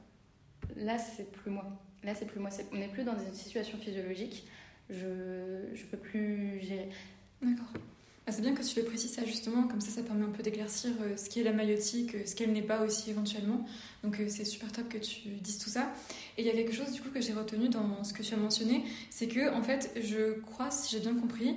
[0.76, 1.64] là, c'est plus moi.
[2.04, 2.50] Là, c'est plus moi.
[2.72, 4.46] on n'est plus dans une situation physiologique.
[4.90, 6.90] Je ne peux plus gérer.
[7.40, 7.72] D'accord.
[8.24, 10.44] Ah, c'est bien que tu le précises ça justement, comme ça ça permet un peu
[10.44, 13.66] d'éclaircir euh, ce qu'est la maïotique, euh, ce qu'elle n'est pas aussi éventuellement.
[14.04, 15.92] Donc euh, c'est super top que tu dises tout ça.
[16.38, 18.32] Et il y a quelque chose du coup que j'ai retenu dans ce que tu
[18.32, 21.56] as mentionné, c'est que en fait je crois, si j'ai bien compris,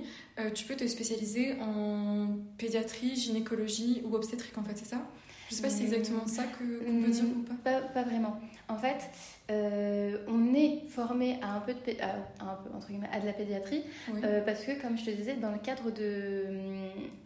[0.53, 5.07] tu peux te spécialiser en pédiatrie, gynécologie ou obstétrique en fait, c'est ça?
[5.49, 7.71] Je sais pas si c'est exactement ça qu'on peut dire ou pas.
[7.71, 7.81] pas.
[7.81, 8.39] Pas vraiment.
[8.67, 8.97] En fait,
[9.51, 13.25] euh, on est formé à un peu de, à, un peu, entre guillemets, à de
[13.27, 13.83] la pédiatrie
[14.23, 16.45] euh, parce que, comme je te disais, dans le cadre de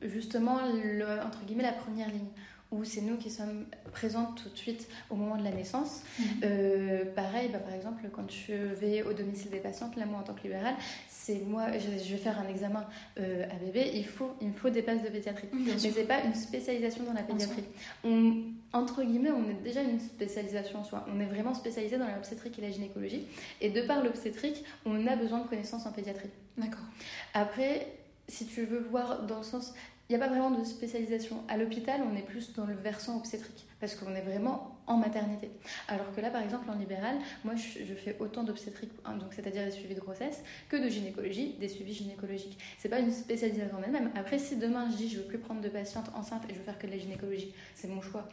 [0.01, 2.27] justement le, entre guillemets la première ligne
[2.71, 6.01] où c'est nous qui sommes présentes tout de suite au moment de la naissance.
[6.19, 6.25] Mhm.
[6.43, 10.23] Euh, pareil, bah, par exemple, quand je vais au domicile des patientes, là, moi, en
[10.23, 10.75] tant que libérale,
[11.10, 12.86] c'est moi, je, vais faire un examen
[13.19, 15.47] euh, à bébé, il, faut, il me faut des places de pédiatrie.
[15.51, 17.65] Mais ce n'est pas une spécialisation dans la pédiatrie.
[18.03, 21.05] On, entre guillemets, on est déjà une spécialisation en soi.
[21.12, 23.25] On est vraiment spécialisé dans l'obstétrique et la gynécologie.
[23.62, 26.29] Et de par l'obstétrique, on a besoin de connaissances en pédiatrie.
[26.58, 26.86] D'accord.
[27.34, 27.88] Après,
[28.29, 29.73] si tu veux voir dans le sens
[30.10, 31.43] il n'y a pas vraiment de spécialisation.
[31.48, 35.52] À l'hôpital, on est plus dans le versant obstétrique, parce qu'on est vraiment en maternité.
[35.88, 39.65] Alors que là, par exemple, en libéral, moi, je, fais autant d'obstétrique, hein, donc c'est-à-dire
[39.65, 42.58] des suivis de grossesse, que de gynécologie, des suivis gynécologiques.
[42.80, 44.10] C'est pas une spécialisation en elle-même.
[44.15, 46.65] Après, si demain je dis je veux plus prendre de patientes enceintes et je veux
[46.65, 48.28] faire que de la gynécologie, c'est mon choix.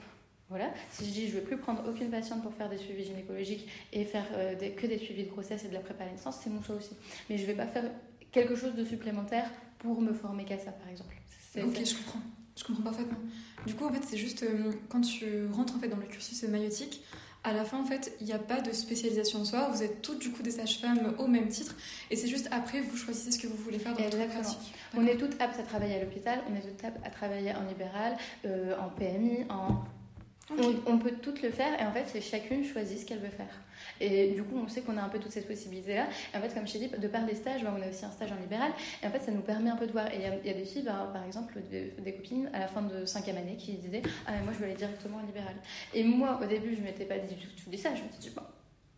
[0.48, 0.70] Voilà.
[0.90, 4.06] Si je dis je veux plus prendre aucune patiente pour faire des suivis gynécologiques et
[4.06, 6.62] faire euh, que des suivis de grossesse et de la prépa à naissance, c'est mon
[6.62, 6.96] choix aussi.
[7.28, 7.84] Mais je vais pas faire
[8.32, 11.14] quelque chose de supplémentaire pour me former qu'à ça, par exemple.
[11.64, 12.20] Ok, je comprends.
[12.56, 13.18] Je comprends parfaitement.
[13.66, 16.42] Du coup, en fait, c'est juste euh, quand tu rentres en fait dans le cursus
[16.44, 17.02] maïotique,
[17.44, 19.68] à la fin, en fait, il n'y a pas de spécialisation en soi.
[19.72, 21.76] Vous êtes toutes du coup des sages-femmes au même titre,
[22.10, 24.74] et c'est juste après vous choisissez ce que vous voulez faire dans votre pratique.
[24.96, 27.62] On est toutes aptes à travailler à l'hôpital, on est toutes aptes à travailler en
[27.68, 28.16] libéral,
[28.46, 29.84] euh, en PMI, en
[30.50, 33.60] on, peut toutes le faire et en fait, c'est chacune choisit ce qu'elle veut faire.
[34.00, 36.06] Et du coup, on sait qu'on a un peu toutes ces possibilités-là.
[36.32, 38.04] Et en fait, comme je t'ai dit, de par des stages, bah, on a aussi
[38.04, 38.72] un stage en libéral.
[39.02, 40.06] Et en fait, ça nous permet un peu de voir.
[40.12, 43.04] Et il y, a des filles, bah, par exemple, des, copines à la fin de
[43.06, 45.54] cinquième année qui disaient Ah, mais moi, je veux aller directement en libéral.
[45.94, 47.94] Et moi, au début, je ne m'étais pas dit du tout ça.
[47.94, 48.42] Je me suis dit Bon,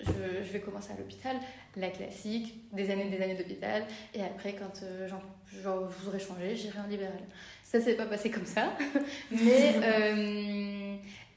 [0.00, 1.36] je, vais commencer à l'hôpital,
[1.76, 3.84] la classique, des années des années d'hôpital.
[4.14, 5.68] Et après, quand euh, genre, je
[6.04, 7.20] voudrais changer, j'irai en libéral.
[7.64, 8.76] Ça s'est pas passé comme ça.
[9.30, 9.74] mais.
[9.82, 10.84] Euh,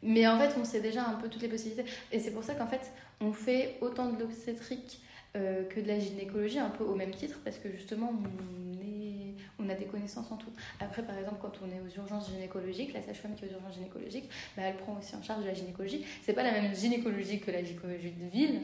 [0.04, 1.86] mais en fait, on sait déjà un peu toutes les possibilités.
[2.12, 5.02] Et c'est pour ça qu'en fait, on fait autant de l'obstétrique
[5.36, 9.36] euh, que de la gynécologie, un peu au même titre, parce que justement, on, est,
[9.60, 10.52] on a des connaissances en tout.
[10.80, 13.76] Après, par exemple, quand on est aux urgences gynécologiques, la sage-femme qui est aux urgences
[13.76, 16.04] gynécologiques, bah, elle prend aussi en charge la gynécologie.
[16.24, 18.62] C'est pas la même gynécologie que la gynécologie de ville,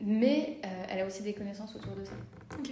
[0.00, 2.12] mais euh, elle a aussi des connaissances autour de ça.
[2.58, 2.70] Ok.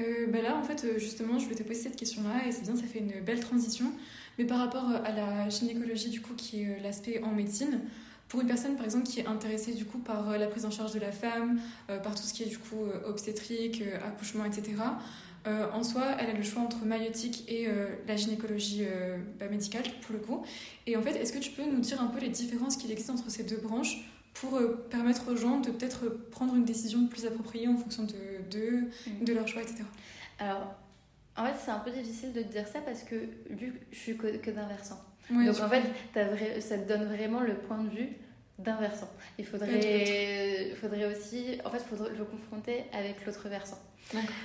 [0.00, 2.74] Euh, bah là, en fait, justement, je vais te poser cette question-là, et c'est bien,
[2.74, 3.92] ça fait une belle transition.
[4.38, 7.80] Mais par rapport à la gynécologie, du coup, qui est l'aspect en médecine,
[8.28, 10.92] pour une personne par exemple qui est intéressée du coup par la prise en charge
[10.92, 11.60] de la femme,
[12.02, 14.72] par tout ce qui est du coup obstétrique, accouchement, etc.
[15.46, 17.68] en soi, elle a le choix entre maïotique et
[18.08, 18.86] la gynécologie
[19.38, 20.42] bah, médicale pour le coup.
[20.86, 23.10] Et en fait, est-ce que tu peux nous dire un peu les différences qu'il existe
[23.10, 24.58] entre ces deux branches pour
[24.90, 28.12] permettre aux gens de peut-être prendre une décision plus appropriée en fonction de,
[28.50, 29.84] de, de leur choix, etc.
[30.40, 30.74] Alors,
[31.36, 33.16] en fait, c'est un peu difficile de te dire ça parce que
[33.50, 35.00] vu que je suis que, d'un versant.
[35.30, 35.82] Donc en fait,
[36.18, 38.08] as ça te donne vraiment le point de vue
[38.58, 39.10] d'un versant.
[39.38, 43.78] Il faudrait, faudrait aussi, en fait, faudrait le confronter avec l'autre versant.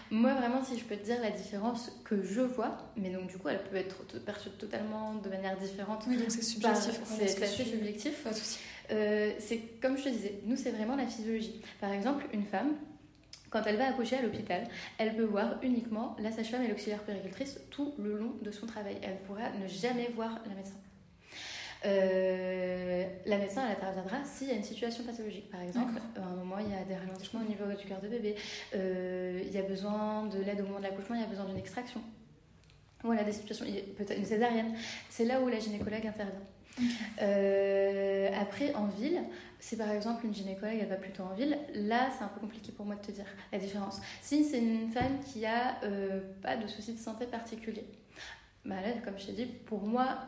[0.10, 3.38] Moi, vraiment, si je peux te dire la différence que je vois, mais donc du
[3.38, 6.06] coup, elle peut être perçue totalement de manière différente.
[6.08, 7.00] Oui, donc c'est subjectif.
[7.06, 8.26] C'est assez subjectif.
[8.92, 11.62] Euh, c'est comme je te disais, nous, c'est vraiment la physiologie.
[11.80, 12.74] Par exemple, une femme,
[13.50, 17.60] quand elle va accoucher à l'hôpital, elle peut voir uniquement la sage-femme et l'auxiliaire péricultrice
[17.70, 18.98] tout le long de son travail.
[19.02, 20.76] Elle pourra ne jamais voir la médecin.
[21.86, 25.50] Euh, la médecin, elle interviendra s'il y a une situation pathologique.
[25.50, 28.08] Par exemple, à un moment, il y a des ralentissements au niveau du cœur de
[28.08, 28.36] bébé,
[28.76, 31.46] euh, il y a besoin de l'aide au moment de l'accouchement, il y a besoin
[31.46, 32.02] d'une extraction.
[33.02, 33.66] Voilà, des situations,
[33.98, 34.76] peut-être une césarienne.
[35.10, 36.42] C'est là où la gynécologue intervient.
[37.22, 39.22] Euh, après, en ville,
[39.60, 42.72] si par exemple une gynécologue elle va plutôt en ville, là c'est un peu compliqué
[42.72, 44.00] pour moi de te dire la différence.
[44.22, 47.86] Si c'est une femme qui a euh, pas de soucis de santé particulier,
[48.66, 50.20] bah comme je t'ai dit, pour moi,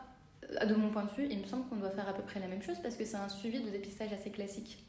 [0.65, 2.47] de mon point de vue, il me semble qu'on doit faire à peu près la
[2.47, 4.85] même chose parce que c'est un suivi de dépistage assez classique.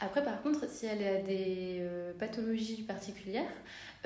[0.00, 3.52] Après, par contre, si elle a des euh, pathologies particulières,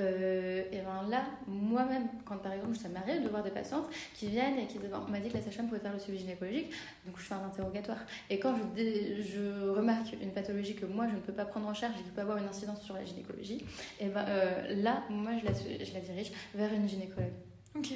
[0.00, 4.28] euh, et ben là, moi-même, quand par exemple ça m'arrive de voir des patientes qui
[4.28, 6.70] viennent et qui disent on m'a dit que la sage-femme pouvait faire le suivi gynécologique,
[7.04, 7.98] donc je fais un interrogatoire.
[8.30, 8.82] Et quand je,
[9.22, 12.10] je, remarque une pathologie que moi je ne peux pas prendre en charge et qui
[12.10, 13.64] peut avoir une incidence sur la gynécologie,
[13.98, 17.32] et ben euh, là, moi je la, je la dirige vers une gynécologue.
[17.76, 17.92] Ok.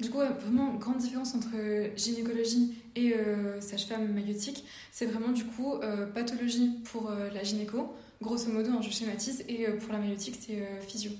[0.00, 1.48] Du coup, vraiment, grande différence entre
[1.96, 7.94] gynécologie et euh, sage-femme maïotique, c'est vraiment du coup euh, pathologie pour euh, la gynéco,
[8.20, 11.12] grosso modo, hein, je schématise, et pour la maïotique, c'est physio.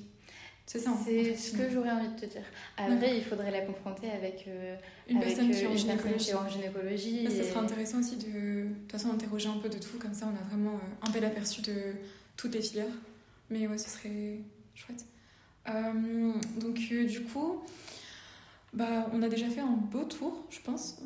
[0.67, 0.93] C'est ça.
[1.05, 2.43] C'est ce que j'aurais envie de te dire.
[2.77, 4.47] Après, il faudrait la confronter avec
[5.09, 6.35] une personne qui est en gynécologie.
[6.35, 9.97] En gynécologie Ça serait intéressant aussi de, de toute façon, interroger un peu de tout,
[9.99, 11.95] comme ça on a vraiment un bel aperçu de
[12.37, 12.87] toutes les filières.
[13.49, 14.41] Mais ouais, ce serait
[14.75, 15.05] chouette.
[16.61, 17.63] donc, du coup,
[18.77, 21.03] bah, on a déjà fait un beau tour, je pense.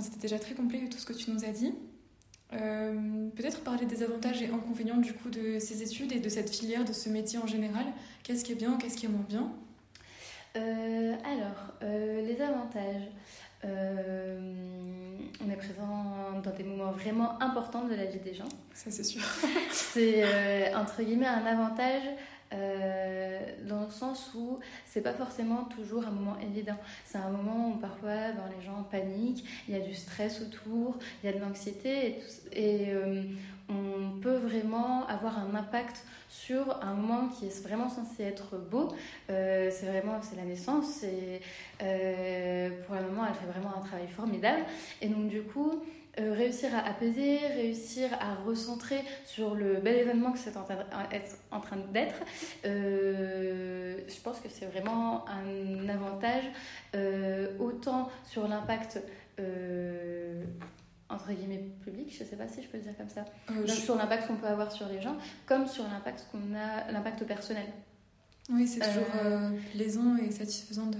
[0.00, 1.72] C'était déjà très complet tout ce que tu nous as dit.
[2.52, 6.50] Euh, peut-être parler des avantages et inconvénients du coup de ces études et de cette
[6.50, 7.86] filière, de ce métier en général.
[8.24, 9.52] Qu'est-ce qui est bien, qu'est-ce qui est moins bien?
[10.56, 13.08] Euh, Alors, euh, les avantages.
[13.62, 18.48] on est présent dans des moments vraiment importants de la vie des gens.
[18.74, 19.22] Ça, c'est sûr.
[19.70, 22.02] c'est entre guillemets un avantage
[22.54, 26.76] euh, dans le sens où c'est pas forcément toujours un moment évident.
[27.04, 30.98] C'est un moment où parfois ben, les gens paniquent, il y a du stress autour,
[31.22, 32.20] il y a de l'anxiété
[32.52, 33.22] et, euh,
[33.68, 38.92] on peut vraiment avoir un impact sur un moment qui est vraiment censé être beau.
[39.30, 41.40] Euh, c'est vraiment c'est la naissance et
[42.86, 44.64] pour la maman elle fait vraiment un travail formidable
[45.00, 45.82] et donc du coup
[46.20, 50.64] euh, réussir à apaiser, réussir à recentrer sur le bel événement que c'est en,
[51.50, 52.14] en, train d'être,
[52.64, 56.44] euh, je pense que c'est vraiment un avantage,
[56.94, 59.02] euh, autant sur l'impact
[61.08, 63.24] entre guillemets public, je sais pas si je peux le dire comme ça,
[63.66, 67.66] sur l'impact qu'on peut avoir sur les gens, comme sur l'impact qu'on a, l'impact personnel.
[68.50, 69.08] Oui, c'est toujours
[69.72, 70.98] plaisant et satisfaisant de.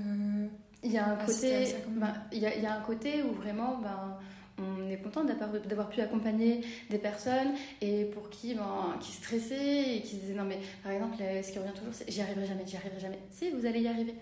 [0.82, 3.78] Il y a un côté, ben, il y, a, y, a un côté où vraiment,
[3.78, 4.18] ben,
[4.58, 10.02] on est content d'avoir pu accompagner des personnes et pour qui, ben, qui stressaient et
[10.02, 12.76] qui disaient non mais par exemple ce qui revient toujours c'est j'y arriverai jamais, j'y
[12.76, 13.18] arriverai jamais.
[13.30, 14.14] Si vous allez y arriver.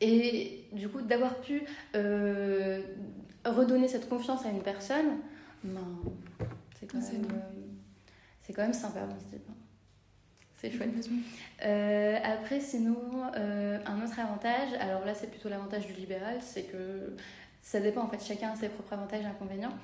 [0.00, 1.62] Et du coup d'avoir pu
[1.94, 2.80] euh,
[3.44, 5.18] redonner cette confiance à une personne,
[5.62, 5.80] ben,
[6.78, 9.00] c'est quand, même, euh, quand même sympa
[10.56, 10.90] C'est chouette.
[11.64, 12.96] Euh, après, sinon,
[13.34, 17.14] un autre avantage, alors là c'est plutôt l'avantage du libéral, c'est que
[17.62, 19.74] ça dépend en fait, chacun a ses propres avantages et inconvénients.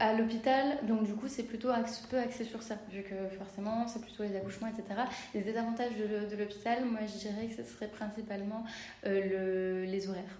[0.00, 1.70] À l'hôpital, donc du coup, c'est plutôt
[2.08, 5.00] peu axé sur ça, vu que forcément, c'est plutôt les accouchements, etc.
[5.34, 8.64] Les désavantages de, l'hôpital, moi, je dirais que ce serait principalement
[9.06, 10.38] euh, le, les horaires.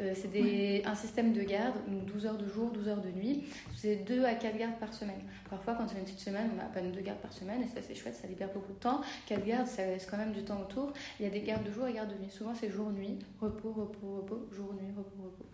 [0.00, 3.44] Euh, c'est un système de garde, donc 12 heures de jour, 12 heures de nuit.
[3.76, 5.22] C'est 2 à 4 gardes par semaine.
[5.50, 7.66] Parfois, quand y a une petite semaine, on n'a pas de gardes par semaine, et
[7.66, 9.00] ça, c'est chouette, ça libère beaucoup de temps.
[9.26, 10.92] 4 gardes, ça laisse quand même du temps autour.
[11.18, 12.30] Il y a des gardes de jour et gardes de nuit.
[12.30, 15.46] Souvent, c'est jour-nuit, repos, repos, repos, jour-nuit, repos, repos.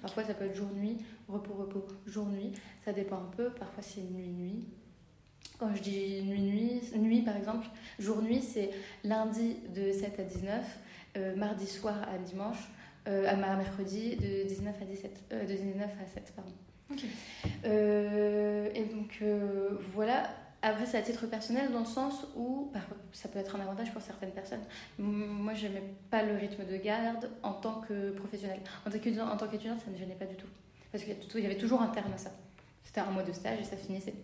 [0.00, 2.52] Parfois, ça peut être jour-nuit, repos-repos, jour-nuit.
[2.84, 3.50] Ça dépend un peu.
[3.50, 4.66] Parfois, c'est nuit-nuit.
[5.58, 7.66] Quand je dis nuit-nuit, nuit par exemple,
[7.98, 8.70] jour-nuit, c'est
[9.04, 10.78] lundi de 7 à 19,
[11.16, 12.70] euh, mardi soir à dimanche,
[13.06, 16.52] euh, à mercredi de 19 à 17, euh, de 19 à 7, pardon.
[17.64, 19.22] Et donc
[19.94, 20.30] voilà.
[20.62, 22.80] Après, c'est à titre personnel dans le sens où bah,
[23.12, 24.62] ça peut être un avantage pour certaines personnes.
[24.98, 28.60] Moi, je n'aimais pas le rythme de garde en tant que professionnel.
[28.86, 30.46] En tant qu'étudiant, qu'étudiante, ça ne me gênait pas du tout.
[30.92, 32.30] Parce qu'il y avait toujours un terme à ça.
[32.84, 34.14] C'était un mois de stage et ça finissait.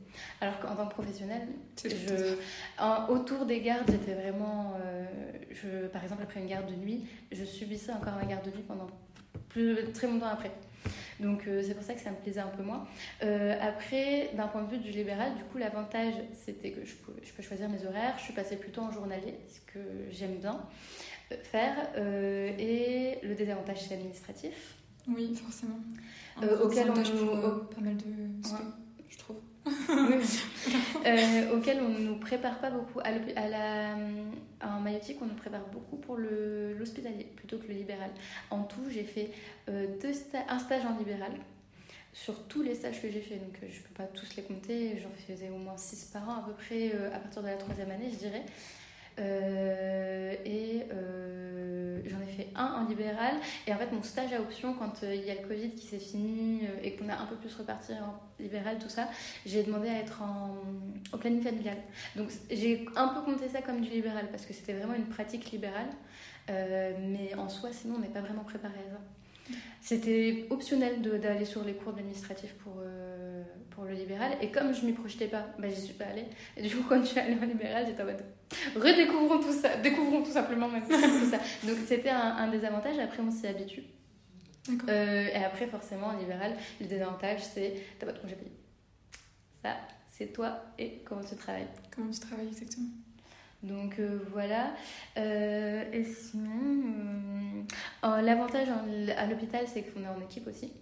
[0.41, 1.43] Alors qu'en tant que professionnel,
[1.75, 2.37] C'est je,
[2.79, 4.75] en- autour des gardes, j'étais vraiment.
[4.85, 5.07] euh,
[5.51, 8.65] je, par exemple, après une garde de nuit, je subissais encore ma garde de nuit
[8.69, 8.87] pendant
[9.49, 10.53] plus, très longtemps après.
[11.21, 12.87] Donc euh, c'est pour ça que ça me plaisait un peu moins.
[13.23, 17.13] Euh, après, d'un point de vue du libéral, du coup, l'avantage, c'était que je peux,
[17.23, 18.15] je peux choisir mes horaires.
[18.19, 20.61] Je suis passée plutôt en journalier, ce que j'aime bien
[21.33, 21.77] euh, faire.
[22.59, 24.77] Et le désavantage, c'est l'administratif.
[25.09, 25.81] Oui, forcément.
[26.65, 28.05] Auquel on nous- pas mal de
[29.09, 29.37] je trouve.
[31.07, 33.01] Euh, auquel on ne nous prépare pas beaucoup.
[33.01, 33.95] À, la,
[34.63, 38.11] en maïotique, on nous prépare beaucoup pour l'hospitalier plutôt que le libéral.
[38.51, 39.31] En tout, j'ai fait
[39.69, 39.87] euh,
[40.49, 41.33] un stage en libéral
[42.13, 43.37] sur tous les stages que j'ai fait.
[43.37, 44.99] Donc, euh, je ne peux pas tous les compter.
[45.01, 47.57] J'en faisais au moins six par an à peu près euh, à partir de la
[47.57, 48.45] troisième année, je dirais.
[49.19, 53.35] Euh, et euh, j'en ai fait un en libéral.
[53.67, 55.87] Et en fait, mon stage à option, quand euh, il y a le Covid qui
[55.87, 59.09] s'est fini et qu'on a un peu plus reparti en libéral, tout ça,
[59.47, 60.57] j'ai demandé à être en,
[61.13, 61.77] au planning familial.
[62.17, 65.51] Donc j'ai un peu compté ça comme du libéral parce que c'était vraiment une pratique
[65.51, 65.89] libérale.
[66.49, 69.55] Mais en soi, sinon, on n'est pas vraiment préparé à ça.
[69.83, 72.77] C'était optionnel d'aller sur les cours d'administratif pour,
[73.71, 74.33] pour le libéral.
[74.41, 76.25] Et comme je m'y projetais pas, bah, j'y suis pas allée.
[76.57, 78.23] Et du coup, quand je suis allée en libéral, j'étais en mode
[78.77, 81.39] redécouvrons tout ça, découvrons tout simplement même tout ça.
[81.65, 82.99] Donc c'était un, un des avantages.
[82.99, 83.85] Après, on s'y habitue.
[84.89, 88.53] Euh, et après, forcément, en libéral, le désavantage, c'est t'as pas de congé payé.
[89.63, 91.69] Ça, c'est toi et comment tu travailles.
[91.95, 92.89] Comment tu travailles exactement
[93.63, 94.75] Donc euh, voilà.
[95.17, 96.83] Euh, et sinon,
[98.05, 98.69] euh, euh, l'avantage
[99.17, 100.73] à l'hôpital, c'est qu'on est en équipe aussi.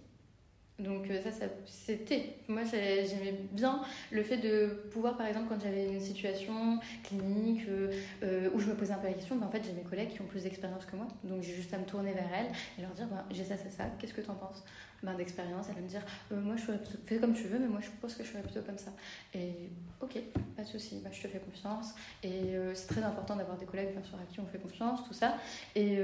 [0.79, 2.35] Donc euh, ça, ça c'était.
[2.47, 7.67] Moi, j'ai- j'aimais bien le fait de pouvoir, par exemple, quand j'avais une situation clinique
[7.67, 7.91] euh,
[8.23, 10.09] euh, où je me posais un peu la question, ben, en fait, j'ai mes collègues
[10.09, 11.07] qui ont plus d'expérience que moi.
[11.23, 13.71] Donc j'ai juste à me tourner vers elles et leur dire, ben, j'ai ça, ça,
[13.75, 14.63] ça, qu'est-ce que tu en penses?
[15.01, 17.79] Ben, D'expérience, elles vont me dire, moi, je ferais fais comme tu veux, mais moi,
[17.81, 18.91] je pense que je ferais plutôt comme ça.
[19.33, 20.15] Et ok,
[20.55, 21.95] pas de souci, ben, je te fais confiance.
[22.23, 25.13] Et c'est très important d'avoir des collègues, bien sûr, à qui on fait confiance, tout
[25.13, 25.37] ça.
[25.75, 25.97] Et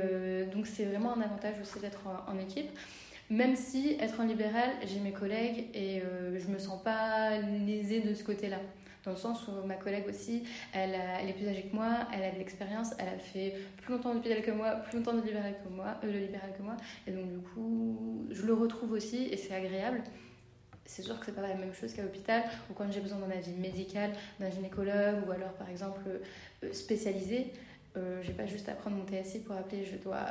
[0.51, 2.69] donc c'est vraiment un avantage aussi d'être en équipe.
[3.29, 8.01] Même si être en libéral, j'ai mes collègues et euh, je me sens pas lésée
[8.01, 8.59] de ce côté-là.
[9.03, 12.31] Dans le sens où ma collègue aussi, elle, est plus âgée que moi, elle a
[12.31, 15.69] de l'expérience, elle a fait plus longtemps d'hôpital que moi, plus longtemps de libéral que
[15.69, 16.77] moi, euh, de libéral que moi.
[17.05, 20.03] Et donc du coup, je le retrouve aussi et c'est agréable.
[20.85, 23.31] C'est sûr que c'est pas la même chose qu'à l'hôpital ou quand j'ai besoin d'un
[23.31, 26.01] avis médical, d'un gynécologue ou alors par exemple
[26.63, 27.51] euh, spécialisé.
[27.95, 30.25] Euh, j'ai pas juste à prendre mon TSI pour appeler, je dois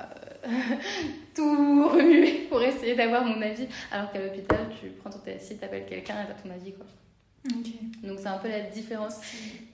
[0.46, 0.48] euh,
[1.34, 3.66] tout remuer pour essayer d'avoir mon avis.
[3.92, 6.72] Alors qu'à l'hôpital, tu prends ton TSI, t'appelles quelqu'un et t'as ton avis.
[6.72, 6.86] Quoi.
[8.02, 9.20] Donc c'est un peu la différence.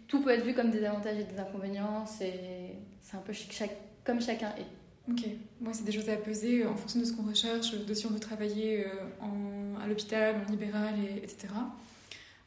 [0.06, 2.04] Tout peut être vu comme des avantages et des inconvénients.
[2.06, 5.10] C'est c'est un peu ch- chaque, comme chacun est.
[5.10, 5.24] Ok.
[5.62, 8.04] Moi, c'est des choses à peser euh, en fonction de ce qu'on recherche, de si
[8.04, 8.90] on veut travailler euh,
[9.22, 11.48] en, à l'hôpital, en libéral, et- etc.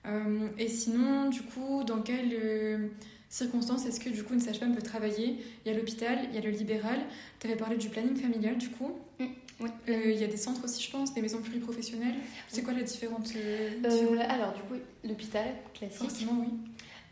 [0.06, 1.98] Euh, et sinon, du coup, dans
[2.34, 2.88] euh,
[3.32, 5.38] circonstances est-ce que du coup une sage-femme peut travailler?
[5.65, 7.00] Il y a l'hôpital, il y a le libéral.
[7.39, 8.91] Tu avais parlé du planning familial, du coup.
[9.20, 9.26] Mm,
[9.62, 9.70] oui.
[9.89, 12.15] Euh, Il y a des centres aussi, je pense, des maisons pluriprofessionnelles.
[12.48, 16.00] C'est quoi la différente euh, Euh, différence alors du coup, l'hôpital classique.
[16.10, 16.50] Forcément, oui.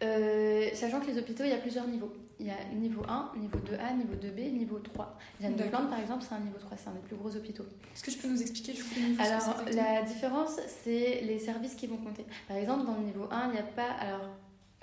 [0.03, 2.11] Euh, sachant que les hôpitaux, il y a plusieurs niveaux.
[2.39, 5.17] Il y a niveau 1, niveau 2A, niveau 2B, niveau 3.
[5.41, 5.63] Jeanne de.
[5.63, 7.65] Flandre, par exemple, c'est un niveau 3, c'est un des plus gros hôpitaux.
[7.93, 11.37] Est-ce que tu peux nous expliquer du coup les niveaux Alors, la différence, c'est les
[11.37, 12.25] services qui vont compter.
[12.47, 14.29] Par exemple, dans le niveau 1, il n'y a pas, alors,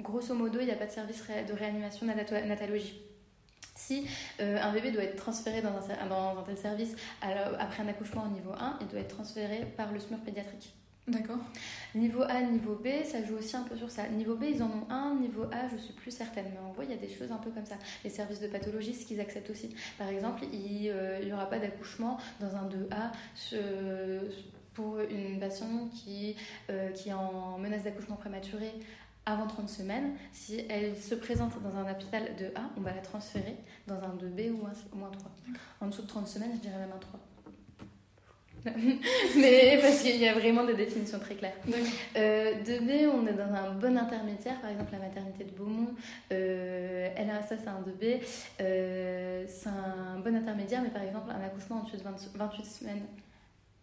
[0.01, 3.01] grosso modo, il n'y a pas de service de réanimation natalogie.
[3.75, 4.07] Si
[4.41, 7.83] euh, un bébé doit être transféré dans un, ser- dans un tel service alors, après
[7.83, 10.73] un accouchement au niveau 1, il doit être transféré par le SMUR pédiatrique.
[11.09, 11.37] D'accord.
[11.95, 14.09] Niveau A, niveau B, ça joue aussi un peu sur ça.
[14.09, 15.15] Niveau B, ils en ont un.
[15.15, 16.47] Niveau A, je suis plus certaine.
[16.53, 17.77] Mais en gros, il y a des choses un peu comme ça.
[18.03, 19.73] Les services de pathologie, ce qu'ils acceptent aussi.
[19.99, 20.93] Par exemple, il
[21.25, 24.29] n'y aura pas d'accouchement dans un 2A ce-
[24.75, 26.35] pour une patiente qui,
[26.71, 28.73] euh, qui est en menace d'accouchement prématuré
[29.27, 30.12] avant 30 semaines.
[30.33, 34.53] Si elle se présente dans un hôpital 2A, on va la transférer dans un 2B
[34.53, 35.31] ou un, ou un 3.
[35.81, 37.21] En dessous de 30 semaines, je dirais même un 3.
[39.37, 41.57] Mais parce qu'il y a vraiment des définitions très claires.
[42.17, 45.94] Euh, 2B, on est dans un bon intermédiaire, par exemple la maternité de Beaumont,
[46.33, 48.21] euh, a c'est un 2B,
[48.61, 52.65] euh, c'est un bon intermédiaire, mais par exemple un accouchement en dessous de 20 28
[52.65, 53.07] semaines,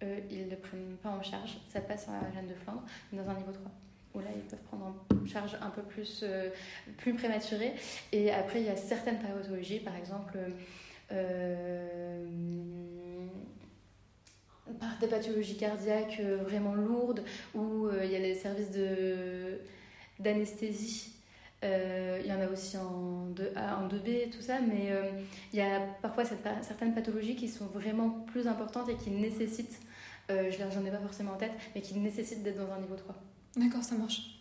[0.03, 3.30] euh, ils ne le prennent pas en charge, ça passe à Jeanne de Flandre, dans
[3.30, 3.72] un niveau 3
[4.14, 6.49] où là ils peuvent prendre en charge un peu plus, euh,
[6.97, 7.74] plus prématuré.
[8.11, 10.38] Et après il y a certaines pathologies, par exemple,
[11.11, 12.26] euh,
[15.01, 18.72] des pathologies cardiaques vraiment lourdes, où il y a les services
[20.20, 21.11] d'anesthésie.
[21.61, 24.89] Il y en a aussi en 2A, en 2B, tout ça, mais
[25.51, 29.80] il y a parfois certaines pathologies qui sont vraiment plus importantes et qui nécessitent,
[30.30, 33.16] je j'en ai pas forcément en tête, mais qui nécessitent d'être dans un niveau 3.
[33.56, 34.34] D'accord, ça marche.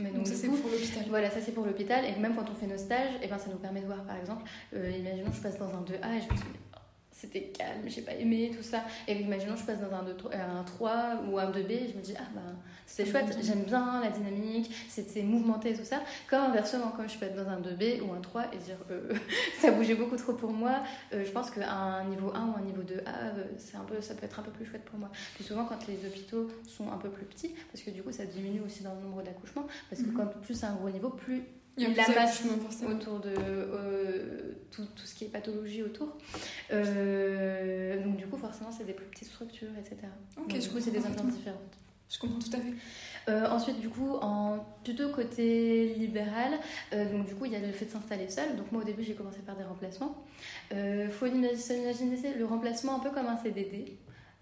[0.00, 1.04] Mais donc, ça c'est pour l'hôpital.
[1.08, 2.04] Voilà, ça c'est pour l'hôpital.
[2.04, 4.04] Et même quand on fait nos stages, et eh ben, ça nous permet de voir
[4.04, 4.44] par exemple,
[4.74, 6.44] euh, imaginons je passe dans un 2A et je me dis
[7.20, 8.84] c'était calme, j'ai pas aimé tout ça.
[9.06, 12.14] Et imaginons je passe dans un, 2, un 3 ou un 2B, je me dis
[12.18, 12.56] ah ben
[12.86, 16.02] c'était chouette, j'aime bien la dynamique, c'était mouvementé tout ça.
[16.28, 19.14] Comme inversement, quand je peux être dans un 2B ou un 3 et dire euh,
[19.60, 22.82] ça bougeait beaucoup trop pour moi, euh, je pense qu'un niveau 1 ou un niveau
[22.82, 25.10] 2A, c'est un peu, ça peut être un peu plus chouette pour moi.
[25.34, 28.24] Puis souvent quand les hôpitaux sont un peu plus petits, parce que du coup ça
[28.24, 30.16] diminue aussi dans le nombre d'accouchements, parce que mhm.
[30.16, 31.42] quand plus c'est un gros niveau, plus
[31.76, 32.42] il y a la masse
[32.88, 36.16] autour de euh, tout, tout, ce qui est pathologie autour.
[36.72, 39.96] Euh, donc du coup, forcément, c'est des plus petites structures, etc.
[40.38, 41.60] Ok, du coup, c'est des ambiances différentes.
[42.08, 42.74] Je comprends tout à fait.
[43.28, 46.58] Euh, ensuite, du coup, en plutôt côté libéral,
[46.92, 48.56] donc du coup, il y a le fait de s'installer seul.
[48.56, 50.24] Donc moi, au début, j'ai commencé par des remplacements.
[50.72, 53.98] Il faut imaginer le remplacement un peu comme un CDD.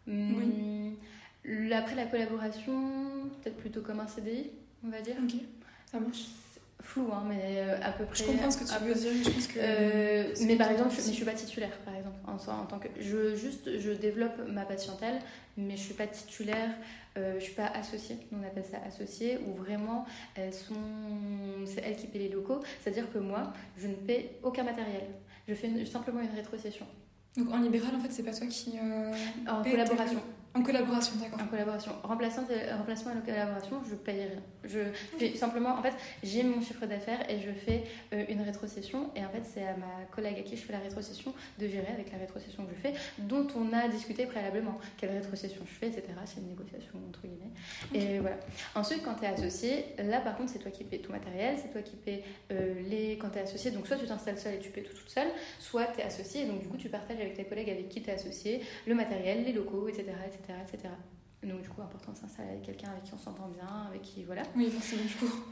[0.09, 0.97] Hum,
[1.45, 1.73] oui.
[1.73, 4.51] Après la collaboration, peut-être plutôt comme un CDI,
[4.85, 5.17] on va dire.
[5.23, 5.35] Ok,
[5.91, 6.27] ça marche
[6.81, 8.17] flou, hein, mais euh, à peu près.
[8.17, 9.13] Je comprends ce que tu veux dire.
[9.25, 12.17] Je pense que euh, mais par exemple, je, mais je suis pas titulaire, par exemple,
[12.27, 12.89] en, en tant que.
[13.01, 15.19] Je juste, je développe ma patientèle,
[15.57, 16.71] mais je suis pas titulaire.
[17.17, 20.05] Euh, je suis pas associée, on appelle ça associée, où vraiment
[20.37, 20.75] elles sont,
[21.67, 22.61] c'est elles qui paient les locaux.
[22.81, 25.03] C'est-à-dire que moi, je ne paie aucun matériel.
[25.49, 26.87] Je fais simplement une rétrocession.
[27.37, 28.75] Donc en libéral, en fait, c'est pas toi qui.
[28.83, 29.13] Euh,
[29.49, 30.21] en collaboration.
[30.55, 31.41] En collaboration, d'accord.
[31.43, 31.93] En collaboration.
[32.03, 32.43] Remplaçant,
[32.77, 34.43] remplacement et collaboration, je paye rien.
[34.65, 34.81] Je
[35.19, 35.93] fais simplement, en fait,
[36.23, 39.11] j'ai mon chiffre d'affaires et je fais euh, une rétrocession.
[39.15, 41.93] Et en fait, c'est à ma collègue à qui je fais la rétrocession de gérer
[41.93, 44.79] avec la rétrocession que je fais, dont on a discuté préalablement.
[44.97, 46.05] Quelle rétrocession je fais, etc.
[46.25, 47.53] C'est une négociation, entre guillemets.
[47.95, 48.39] Et voilà.
[48.75, 51.71] Ensuite, quand tu es associé, là par contre, c'est toi qui paies tout matériel, c'est
[51.71, 53.19] toi qui paies euh, les.
[53.19, 55.29] Quand tu es associé, donc soit tu t'installes seul et tu paies tout toute seule,
[55.59, 58.03] soit tu es associé et donc du coup, tu partages avec tes collègues avec qui
[58.03, 60.07] tu es associé le matériel, les locaux, etc.
[60.27, 60.93] etc etc.
[61.43, 64.25] Donc du coup, important de s'installer avec quelqu'un avec qui on s'entend bien, avec qui
[64.25, 64.43] voilà.
[64.57, 65.43] Oui, forcément du coup.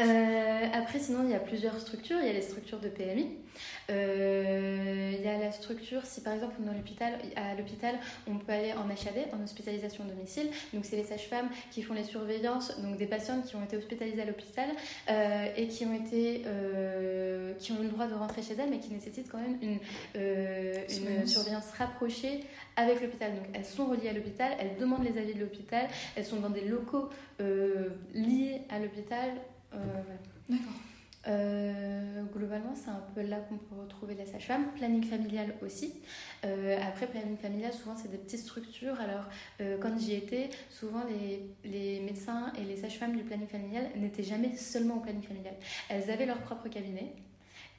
[0.00, 2.16] Euh, après, sinon, il y a plusieurs structures.
[2.20, 3.36] Il y a les structures de PMI.
[3.90, 7.96] Euh, il y a la structure, si par exemple dans l'hôpital, à l'hôpital,
[8.26, 10.48] on peut aller en HAD, en hospitalisation domicile.
[10.72, 14.22] Donc c'est les sages-femmes qui font les surveillances, donc des patientes qui ont été hospitalisées
[14.22, 14.68] à l'hôpital
[15.10, 16.42] euh, et qui ont été,
[17.58, 19.78] qui ont eu le droit de rentrer chez elles, mais qui nécessitent quand même une,
[20.14, 22.44] une surveillance rapprochée
[22.76, 23.34] avec l'hôpital.
[23.34, 26.50] Donc elles sont reliées à l'hôpital, elles demandent les avis de l'hôpital, elles sont dans
[26.50, 27.08] des locaux
[28.14, 29.30] liés à l'hôpital.
[30.48, 30.72] D'accord.
[31.28, 34.72] Euh, globalement, c'est un peu là qu'on peut retrouver la sage-femme.
[34.76, 35.94] Planning familial aussi.
[36.44, 39.00] Euh, après, planning familial, souvent, c'est des petites structures.
[39.00, 39.24] Alors,
[39.60, 44.22] euh, quand j'y étais, souvent, les, les médecins et les sages-femmes du planning familial n'étaient
[44.22, 45.54] jamais seulement au planning familial.
[45.88, 47.12] Elles avaient leur propre cabinet.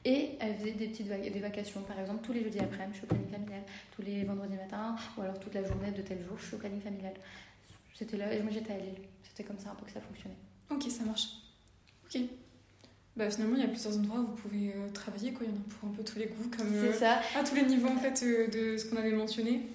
[0.05, 3.05] Et elles faisaient des petites des vacations, par exemple, tous les jeudis après, je suis
[3.05, 3.61] au planning familial,
[3.95, 6.59] tous les vendredis matin, ou alors toute la journée de tel jour, je suis au
[6.59, 7.13] planning familial.
[7.93, 8.97] C'était là, et moi j'étais à Lille.
[9.23, 10.35] C'était comme ça un peu que ça fonctionnait.
[10.69, 11.29] Ok, ça marche.
[12.05, 12.19] Ok.
[13.16, 15.34] Bah, finalement, il y a plusieurs endroits où vous pouvez euh, travailler.
[15.34, 15.45] Quoi.
[15.45, 17.22] Il y en a pour un peu tous les goûts, comme euh, ça.
[17.36, 19.68] à tous les niveaux en fait, euh, de ce qu'on avait mentionné.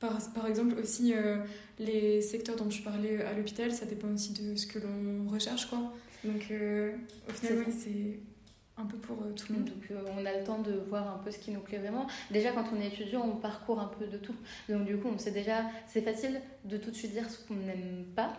[0.00, 1.12] Par, par exemple, aussi,
[1.78, 5.66] les secteurs dont tu parlais à l'hôpital, ça dépend aussi de ce que l'on recherche.
[5.66, 5.92] Quoi.
[6.24, 8.18] Donc, au final, c'est
[8.78, 9.66] un peu pour tout le monde.
[9.66, 12.06] Donc, on a le temps de voir un peu ce qui nous plaît vraiment.
[12.30, 14.34] Déjà, quand on est étudiant, on parcourt un peu de tout.
[14.70, 17.56] Donc, du coup, on sait déjà, c'est facile de tout de suite dire ce qu'on
[17.56, 18.32] n'aime pas.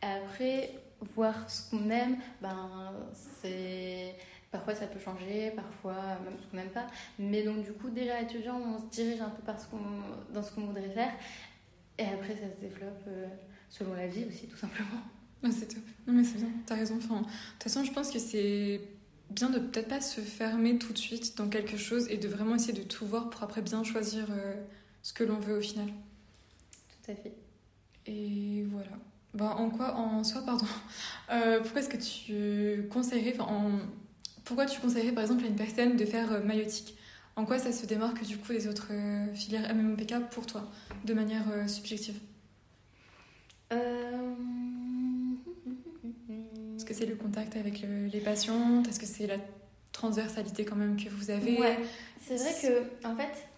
[0.00, 0.70] Après,
[1.14, 2.92] voir ce qu'on aime, ben,
[3.40, 4.14] c'est
[4.50, 6.86] parfois ça peut changer, parfois même ce qu'on n'aime pas.
[7.18, 9.66] Mais donc du coup, déjà étudiant, on se dirige un peu par ce
[10.32, 11.12] dans ce qu'on voudrait faire.
[11.98, 13.26] Et après, ça se développe euh,
[13.68, 15.00] selon la vie aussi, tout simplement.
[15.50, 15.82] c'est top.
[16.06, 16.96] Non mais c'est bien, t'as raison.
[16.98, 18.80] Enfin, de toute façon, je pense que c'est
[19.30, 22.54] bien de peut-être pas se fermer tout de suite dans quelque chose et de vraiment
[22.54, 24.54] essayer de tout voir pour après bien choisir euh,
[25.02, 25.88] ce que l'on veut au final.
[25.88, 27.34] Tout à fait.
[28.06, 28.90] Et voilà.
[29.34, 30.66] Bah, en quoi En soi, pardon.
[31.32, 33.78] Euh, pourquoi est-ce que tu conseillerais, en,
[34.44, 36.98] pourquoi tu conseillerais par exemple à une personne de faire euh, maïotique
[37.34, 40.70] En quoi ça se démarque du coup des autres euh, filières MMOPK pour toi,
[41.06, 42.16] de manière subjective?
[46.76, 47.82] Est-ce que c'est le contact avec
[48.12, 48.86] les patientes?
[48.86, 49.38] Est-ce que c'est la
[49.90, 51.58] transversalité quand même que vous avez?
[51.58, 51.78] Ouais.
[52.20, 53.48] C'est vrai que, en fait,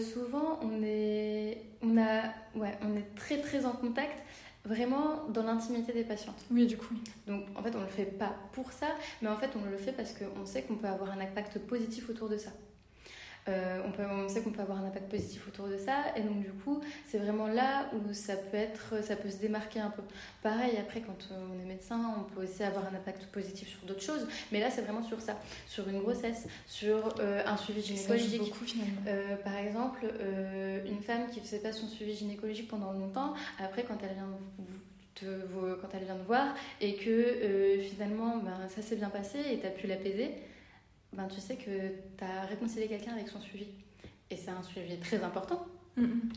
[0.00, 2.22] souvent on est, on, a,
[2.54, 4.18] ouais, on est très très en contact
[4.64, 6.42] vraiment dans l'intimité des patientes.
[6.50, 6.94] Oui, du coup.
[7.26, 8.88] Donc en fait, on ne le fait pas pour ça,
[9.22, 12.08] mais en fait, on le fait parce qu'on sait qu'on peut avoir un impact positif
[12.08, 12.50] autour de ça.
[13.46, 15.96] Euh, on, peut, on sait qu'on peut avoir un impact positif autour de ça.
[16.16, 19.80] Et donc, du coup, c'est vraiment là où ça peut, être, ça peut se démarquer
[19.80, 20.02] un peu.
[20.42, 24.02] Pareil, après, quand on est médecin, on peut aussi avoir un impact positif sur d'autres
[24.02, 24.26] choses.
[24.50, 25.38] Mais là, c'est vraiment sur ça.
[25.66, 28.40] Sur une grossesse, sur euh, un suivi gynécologique.
[28.40, 28.92] Beaucoup, finalement.
[29.08, 30.06] Euh, par exemple,
[30.86, 34.38] une femme qui ne faisait pas son suivi gynécologique pendant longtemps, après, quand elle vient
[35.14, 35.24] te,
[35.80, 39.70] quand elle vient voir et que finalement ben, ça s'est bien passé et tu as
[39.70, 40.32] pu l'apaiser,
[41.16, 41.70] ben, tu sais que
[42.18, 43.66] tu as réconcilié quelqu'un avec son suivi.
[44.30, 45.66] Et c'est un suivi très important.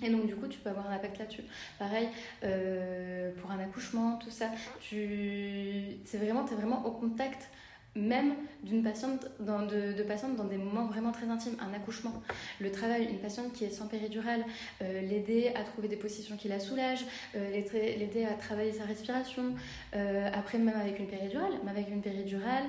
[0.04, 1.42] Et donc, du coup, tu peux avoir un impact là-dessus.
[1.80, 2.10] Pareil,
[2.44, 4.52] euh, pour un accouchement, tout ça,
[4.82, 5.98] tu...
[6.06, 7.50] c'est vraiment, tu es vraiment au contact
[7.98, 12.22] même d'une patiente dans, de, de, patientes dans des moments vraiment très intimes, un accouchement,
[12.60, 14.46] le travail, une patiente qui est sans péridurale,
[14.82, 19.56] euh, l'aider à trouver des positions qui la soulagent, euh, l'aider à travailler sa respiration,
[19.96, 22.66] euh, après même avec une péridurale, mais avec une péridurale,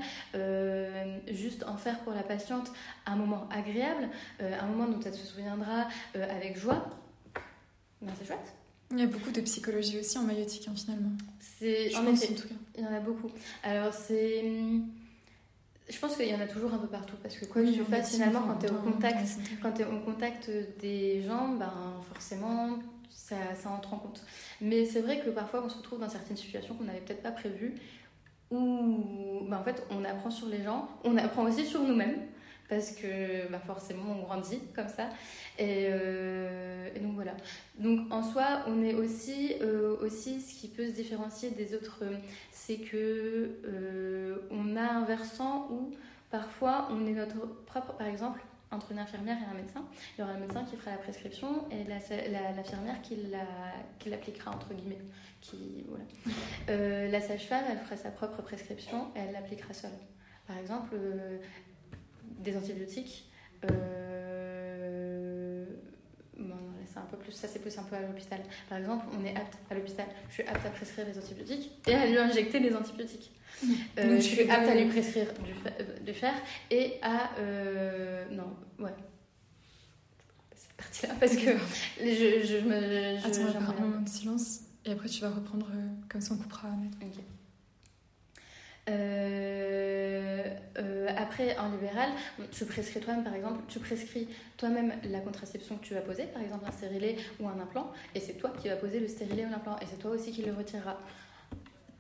[1.31, 2.73] juste en faire pour la patiente
[3.07, 4.09] un moment agréable,
[4.41, 6.89] un moment dont elle se souviendra avec joie,
[8.01, 8.55] ben, c'est chouette.
[8.91, 11.11] Il y a beaucoup de psychologie aussi en maïotique, hein, finalement.
[11.41, 12.55] C'est, en, en tout cas.
[12.77, 13.31] Il y en a beaucoup.
[13.63, 14.89] Alors, c'est hum,
[15.89, 17.83] je pense qu'il y en a toujours un peu partout parce que quoi que tu
[17.85, 19.27] fasses finalement quand tu es au contact
[19.63, 21.73] quand tu au contact des gens ben
[22.13, 22.79] forcément
[23.11, 24.23] ça, ça entre en compte.
[24.61, 27.33] Mais c'est vrai que parfois on se retrouve dans certaines situations qu'on n'avait peut-être pas
[27.33, 27.75] prévues
[28.51, 32.19] où ben, en fait on apprend sur les gens on apprend aussi sur nous-mêmes
[32.69, 35.09] parce que bah, forcément on grandit comme ça.
[35.61, 37.33] Euh, et, donc voilà.
[37.79, 42.05] Donc en soi, on est aussi, euh, aussi ce qui peut se différencier des autres,
[42.53, 45.95] c'est que euh, on a un versant où
[46.31, 48.41] parfois on est notre propre, par exemple,
[48.71, 49.83] entre une infirmière et un médecin,
[50.17, 54.51] il y aura un médecin qui fera la prescription et l'infirmière la, qui, la, l'appliquera
[54.51, 54.99] entre guillemets.
[55.41, 57.09] Qui, voilà.
[57.09, 59.93] la sage-femme, elle fera sa propre prescription et elle l'appliquera seule.
[60.47, 60.97] Par exemple,
[62.39, 63.29] des antibiotiques.
[63.71, 65.65] Euh,
[66.39, 66.55] bon,
[66.87, 68.41] c'est un peu plus, ça c'est plus un peu à l'hôpital.
[68.69, 71.95] Par exemple, on est apte à l'hôpital, je suis apte à prescrire les antibiotiques et
[71.95, 73.33] à lui injecter les antibiotiques.
[73.99, 76.33] Euh, je suis apte à lui prescrire du, du fer
[76.71, 77.31] et à.
[77.39, 78.95] Euh, non, ouais.
[80.55, 81.51] Cette partie-là, parce que
[82.01, 83.19] je, je, me.
[83.19, 85.67] Je, Attends, on va faire un moment de silence et après tu vas reprendre
[86.09, 86.69] comme ça on coupera.
[87.03, 87.25] Ok.
[88.89, 90.45] Euh,
[90.79, 92.11] euh, après, en libéral,
[92.53, 96.43] tu prescris toi-même, par exemple, tu prescris toi-même la contraception que tu vas poser, par
[96.43, 99.51] exemple un stérilet ou un implant, et c'est toi qui vas poser le stérilet ou
[99.51, 100.99] l'implant, et c'est toi aussi qui le retirera.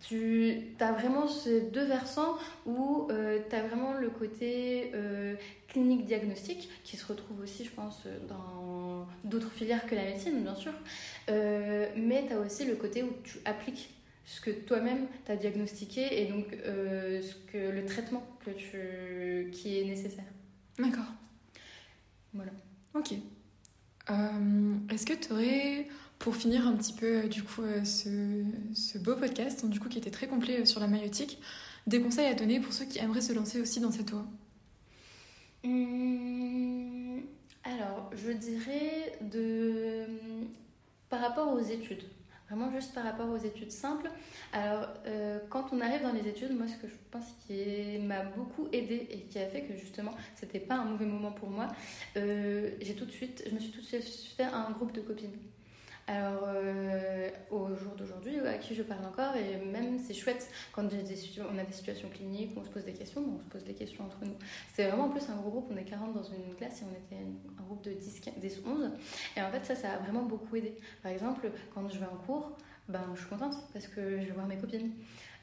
[0.00, 4.92] Tu as vraiment ces deux versants où euh, tu as vraiment le côté
[5.66, 10.54] clinique diagnostique qui se retrouve aussi, je pense, dans d'autres filières que la médecine, bien
[10.54, 10.72] sûr.
[11.28, 13.97] mais tu as aussi le côté où tu appliques
[14.28, 19.50] ce que toi-même tu as diagnostiqué et donc euh, ce que, le traitement que tu,
[19.50, 20.26] qui est nécessaire.
[20.78, 21.10] D'accord.
[22.34, 22.52] Voilà.
[22.94, 23.14] Ok.
[24.10, 28.98] Euh, est-ce que tu aurais, pour finir un petit peu du coup euh, ce, ce,
[28.98, 31.40] beau podcast, du coup qui était très complet sur la maïotique,
[31.86, 34.26] des conseils à donner pour ceux qui aimeraient se lancer aussi dans cette voie?
[35.64, 37.22] Hum,
[37.64, 40.04] Alors, je dirais de
[41.08, 42.04] par rapport aux études.
[42.48, 44.10] Vraiment juste par rapport aux études simples.
[44.52, 48.22] Alors, euh, quand on arrive dans les études, moi, ce que je pense qui m'a
[48.24, 51.68] beaucoup aidé et qui a fait que justement, c'était pas un mauvais moment pour moi,
[52.16, 54.04] euh, j'ai tout de suite, je me suis tout de suite
[54.36, 55.36] fait un groupe de copines.
[56.08, 60.82] Alors, euh, au jour d'aujourd'hui, à qui je parle encore, et même c'est chouette quand
[60.82, 64.06] on a des situations cliniques on se pose des questions, on se pose des questions
[64.06, 64.36] entre nous.
[64.72, 66.92] C'est vraiment en plus un gros groupe, on est 40 dans une classe et on
[66.92, 67.22] était
[67.58, 68.90] un groupe de 10, 10 11.
[69.36, 70.74] Et en fait, ça, ça a vraiment beaucoup aidé.
[71.02, 72.56] Par exemple, quand je vais en cours,
[72.88, 74.92] ben, je suis contente parce que je vais voir mes copines.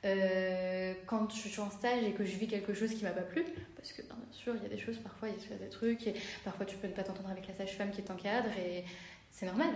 [0.03, 3.21] Euh, quand je suis en stage et que je vis quelque chose qui m'a pas
[3.21, 3.43] plu,
[3.75, 6.07] parce que bien sûr il y a des choses, parfois il y a des trucs,
[6.07, 8.83] et parfois tu peux ne pas t'entendre avec la sage-femme qui est en cadre, et
[9.31, 9.73] c'est normal,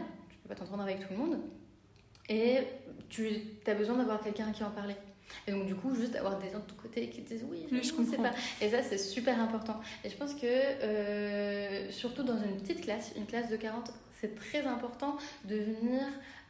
[0.50, 1.40] pas t'entendre avec tout le monde.
[2.28, 2.58] Et
[3.08, 3.30] tu
[3.66, 4.96] as besoin d'avoir quelqu'un à qui en parler.
[5.48, 7.68] Et donc, du coup, juste d'avoir des gens de ton côté qui te disent oui,
[7.72, 8.32] je, ne sais pas.
[8.62, 9.80] Et ça, c'est super important.
[10.04, 14.36] Et je pense que, euh, surtout dans une petite classe, une classe de 40, c'est
[14.36, 16.02] très important de venir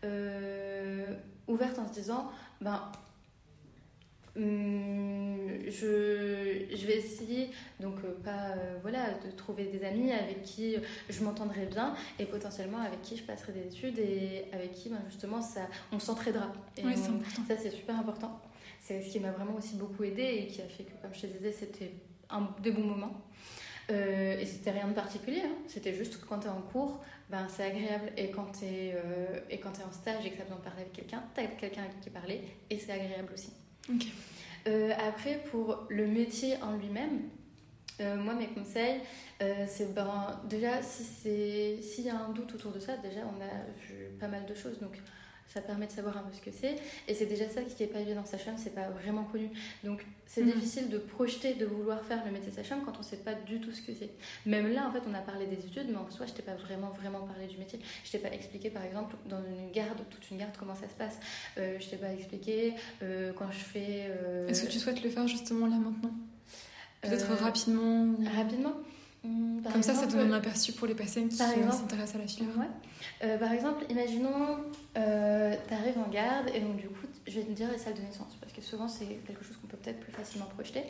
[0.06, 1.06] euh,
[1.48, 2.32] ouverte en se disant
[2.62, 2.82] ben,
[4.36, 7.50] je, je, vais essayer,
[7.80, 10.76] donc euh, pas euh, voilà, de trouver des amis avec qui
[11.10, 15.02] je m'entendrai bien et potentiellement avec qui je passerai des études et avec qui ben,
[15.10, 15.62] justement ça,
[15.92, 16.52] on s'entraidera.
[16.78, 18.40] Et ça c'est super important.
[18.80, 21.22] C'est ce qui m'a vraiment aussi beaucoup aidé et qui a fait que, comme je
[21.22, 21.92] te disais, c'était
[22.30, 23.22] un des bons moments.
[23.92, 25.56] Euh, et c'était rien de particulier, hein.
[25.66, 28.12] c'était juste que quand tu es en cours, ben, c'est agréable.
[28.18, 28.96] Et quand tu es,
[29.50, 31.82] es, en stage et que tu as besoin de parler avec quelqu'un, tu as quelqu'un
[31.82, 33.52] avec qui parler et c'est agréable aussi.
[33.90, 34.08] Ok.
[34.68, 37.22] Euh, après, pour le métier en lui-même,
[38.00, 39.02] moi, mes conseils,
[39.68, 44.06] c'est ben, déjà, s'il y a un doute autour de ça, déjà, on a vu
[44.18, 44.80] pas mal de choses.
[44.80, 45.02] Donc,
[45.50, 46.76] ça permet de savoir un peu ce que c'est.
[47.08, 48.24] Et c'est déjà ça qui n'est pas évident.
[48.24, 49.50] Sage-femme, c'est pas vraiment connu.
[49.84, 50.52] Donc c'est mhm.
[50.54, 53.34] difficile de projeter, de vouloir faire le métier de sage-femme quand on ne sait pas
[53.34, 54.12] du tout ce que c'est.
[54.46, 56.54] Même là, en fait, on a parlé des études, mais en soi, je t'ai pas
[56.54, 57.80] vraiment, vraiment parlé du métier.
[58.06, 60.94] Je t'ai pas expliqué, par exemple, dans une garde, toute une garde, comment ça se
[60.94, 61.20] passe.
[61.58, 64.08] Euh, je t'ai pas expliqué euh, quand je fais.
[64.08, 66.14] Euh, Est-ce que tu souhaites le faire justement là maintenant?
[67.02, 68.74] Peut-être rapidement Rapidement?
[69.24, 72.28] Hmm, Comme ça, ça donne un aperçu pour les patients qui euh, s'intéressent à la
[72.28, 72.56] filière.
[73.22, 74.60] Euh, par exemple, imaginons,
[74.98, 77.96] euh, tu arrives en garde et donc du coup, je vais te dire les salles
[77.96, 80.84] de naissance parce que souvent c'est quelque chose qu'on peut peut-être plus facilement projeter.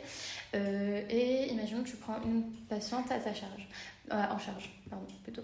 [0.54, 3.68] et imaginons que tu prends une patiente à ta charge,
[4.12, 5.42] en charge, pardon, plutôt.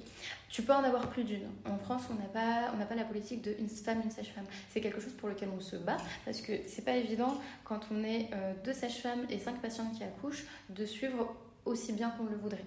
[0.49, 1.49] Tu peux en avoir plus d'une.
[1.65, 4.47] En France, on n'a pas, on n'a pas la politique de une femme, une sage-femme.
[4.71, 8.05] C'est quelque chose pour lequel on se bat parce que c'est pas évident quand on
[8.05, 8.31] est
[8.65, 11.35] deux sages-femmes et cinq patientes qui accouchent de suivre
[11.67, 12.65] aussi bien qu'on le voudrait.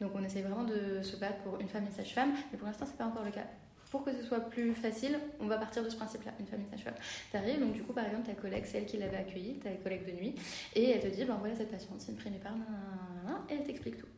[0.00, 2.86] Donc on essaie vraiment de se battre pour une femme et sage-femme, mais pour l'instant
[2.86, 3.44] c'est pas encore le cas.
[3.90, 6.94] Pour que ce soit plus facile, on va partir de ce principe-là, une famille sage-femme.
[7.34, 10.06] arrives, donc du coup par exemple ta collègue, c'est elle qui l'avait accueillie, ta collègue
[10.06, 10.34] de nuit,
[10.74, 12.54] et elle te dit, ben voilà cette patiente, c'est une prénépare,
[13.50, 14.08] et elle t'explique tout.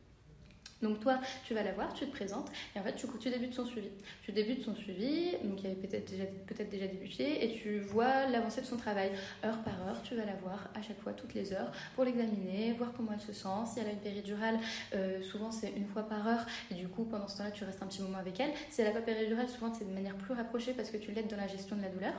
[0.81, 3.65] Donc toi, tu vas la voir, tu te présentes, et en fait, tu, débutes son
[3.65, 3.89] suivi.
[4.21, 8.27] Tu débutes son suivi, donc il avait peut-être déjà, peut déjà débuté, et tu vois
[8.27, 9.11] l'avancée de son travail.
[9.43, 12.73] Heure par heure, tu vas la voir à chaque fois, toutes les heures, pour l'examiner,
[12.73, 13.47] voir comment elle se sent.
[13.73, 14.59] Si elle a une péridurale,
[14.93, 17.81] euh, souvent c'est une fois par heure, et du coup, pendant ce temps-là, tu restes
[17.81, 18.51] un petit moment avec elle.
[18.69, 21.27] Si elle n'a pas péridurale, souvent c'est de manière plus rapprochée parce que tu l'aides
[21.27, 22.13] dans la gestion de la douleur.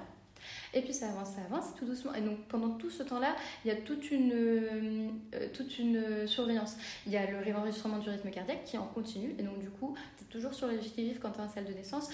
[0.74, 2.14] Et puis ça avance, ça avance tout doucement.
[2.14, 6.76] Et donc pendant tout ce temps-là, il y a toute une, euh, toute une surveillance.
[7.06, 9.34] Il y a le réenregistrement du rythme cardiaque qui en continue.
[9.38, 11.64] Et donc du coup, tu es toujours sur le qui-vive quand tu es en salle
[11.64, 12.08] de naissance.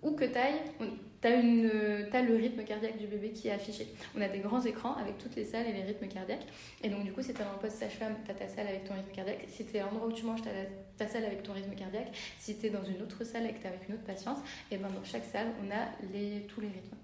[0.00, 0.60] Où que tu ailles,
[1.20, 3.88] tu as, le rythme cardiaque du bébé qui est affiché.
[4.16, 6.46] On a des grands écrans avec toutes les salles et les rythmes cardiaques.
[6.84, 8.94] Et donc, du coup, si tu en poste sage-femme, tu as ta salle avec ton
[8.94, 9.44] rythme cardiaque.
[9.48, 10.52] Si tu es à l'endroit où tu manges, tu as
[10.96, 12.14] ta salle avec ton rythme cardiaque.
[12.38, 14.38] Si tu es dans une autre salle et que tu avec une autre patiente,
[14.70, 16.96] et ben dans chaque salle, on a les, tous les rythmes.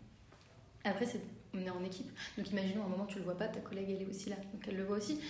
[0.84, 1.06] Après,
[1.54, 2.10] on est en équipe.
[2.36, 4.62] Donc imaginons un moment tu le vois pas, ta collègue elle est aussi là, donc
[4.68, 5.20] elle le voit aussi.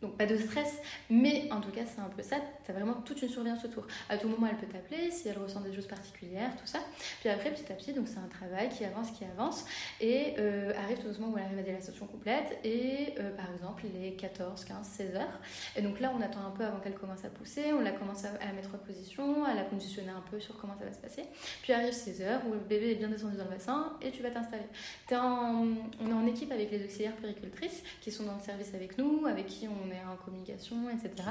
[0.00, 0.78] Donc pas de stress,
[1.10, 3.84] mais en tout cas c'est un peu ça, tu as vraiment toute une surveillance autour.
[4.08, 6.78] À tout moment elle peut t'appeler si elle ressent des choses particulières, tout ça.
[7.20, 9.64] Puis après petit à petit, donc c'est un travail qui avance, qui avance,
[10.00, 13.52] et euh, arrive tout doucement où elle arrive à la dilatation complète, et euh, par
[13.52, 15.40] exemple les 14, 15, 16 heures.
[15.74, 18.24] Et donc là on attend un peu avant qu'elle commence à pousser, on la commence
[18.24, 20.98] à, la mettre en position, à la conditionner un peu sur comment ça va se
[20.98, 21.24] passer.
[21.62, 24.22] Puis arrive 16 heures où le bébé est bien descendu dans le bassin et tu
[24.22, 24.62] vas t'installer.
[25.10, 29.26] On est en équipe avec les auxiliaires péricultrices qui sont dans le service avec nous,
[29.26, 31.28] avec qui on est en communication, etc.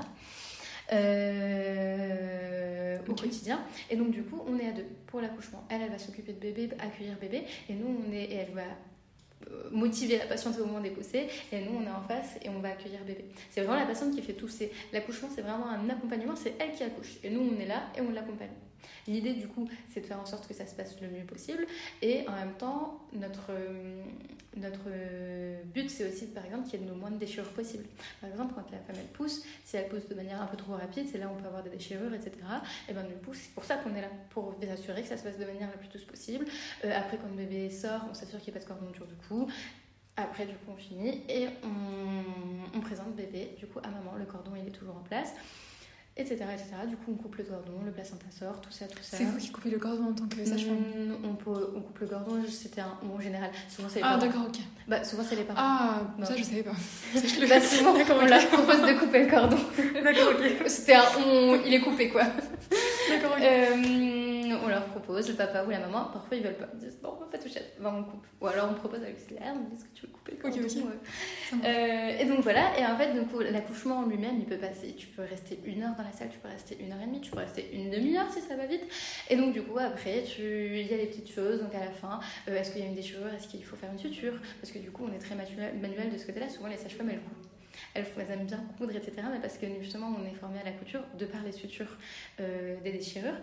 [0.94, 3.60] Euh, au quotidien.
[3.90, 5.66] Et donc, du coup, on est à deux pour l'accouchement.
[5.70, 8.62] Elle, elle va s'occuper de bébé, accueillir bébé, et nous, on est, et elle va
[9.52, 12.50] euh, motiver la patiente au moment des poussées et nous on est en face et
[12.50, 13.26] on va accueillir bébé.
[13.52, 14.50] C'est vraiment la patiente qui fait tout.
[14.92, 18.02] L'accouchement c'est vraiment un accompagnement, c'est elle qui accouche et nous on est là et
[18.02, 18.50] on l'accompagne.
[19.08, 21.66] L'idée, du coup, c'est de faire en sorte que ça se passe le mieux possible.
[22.02, 24.04] Et en même temps, notre, euh,
[24.88, 27.86] euh, but, c'est aussi, par exemple, qu'il y ait le moins de déchirures possible.
[28.22, 30.74] Par exemple, quand la femme, elle pousse, si elle pousse de manière un peu trop
[30.74, 32.32] rapide, c'est là où on peut avoir des déchirures, etc.
[32.90, 35.24] Et bien, nous pousse, c'est pour ça qu'on est là, pour s'assurer que ça se
[35.24, 36.46] passe de manière la plus douce possible.
[36.84, 39.00] Euh, après, quand le bébé sort, on s'assure qu'il n'y ait pas de cordon du
[39.28, 39.48] cou.
[40.20, 41.48] Après, du coup, on finit et
[42.74, 43.56] on, présente bébé.
[43.60, 45.34] Du coup, à maman, le cordon, il est toujours en place
[46.18, 46.66] etc., etc.
[46.88, 49.18] Du coup, on coupe le cordon, le placenta sort, tout ça, tout ça.
[49.18, 50.78] C'est vous qui coupez le cordon en tant que sage-femme
[51.24, 53.52] on, on, coupe le cordon, c'était un en général.
[53.70, 54.60] Souvent, c'est les ah, d'accord, ok.
[54.88, 55.60] Bah, souvent, c'est les parents.
[55.62, 56.72] Ah, ça, je savais pas.
[57.50, 59.58] bah, souvent, on leur propose de couper le cordon.
[60.04, 60.68] d'accord, ok.
[60.68, 62.24] C'était un on, il est coupé, quoi.
[62.24, 63.44] D'accord, ok.
[63.44, 64.27] Euh,
[64.64, 66.68] on leur propose, le papa ou la maman, parfois ils veulent pas.
[66.74, 67.62] Ils disent, bon, on va pas toucher.
[67.80, 68.26] Ben, on coupe.
[68.42, 70.58] Ou alors on propose avec l'auxiliaire, on dit, est-ce que tu veux couper le cordon
[70.60, 71.66] Ok, ok.
[71.66, 73.14] Euh, et donc voilà, et en fait,
[73.52, 74.94] l'accouchement en lui-même, il peut passer.
[74.98, 77.22] Tu peux rester une heure dans la salle, tu peux rester une heure et demie,
[77.22, 78.84] tu peux rester une demi-heure si ça va vite.
[79.30, 80.42] Et donc, du coup, après, tu...
[80.42, 81.62] il y a les petites choses.
[81.62, 83.92] Donc, à la fin, euh, est-ce qu'il y a une déchirure Est-ce qu'il faut faire
[83.92, 84.34] une suture?
[84.62, 86.50] Parce que du coup, on est très manuel de ce côté-là.
[86.50, 87.48] Souvent, les sages-femmes, elles coupent
[87.94, 89.14] elles, aiment bien coudre, etc.
[89.32, 91.98] Mais parce que justement, on est formé à la couture de par les sutures
[92.40, 93.36] euh, des déchirures.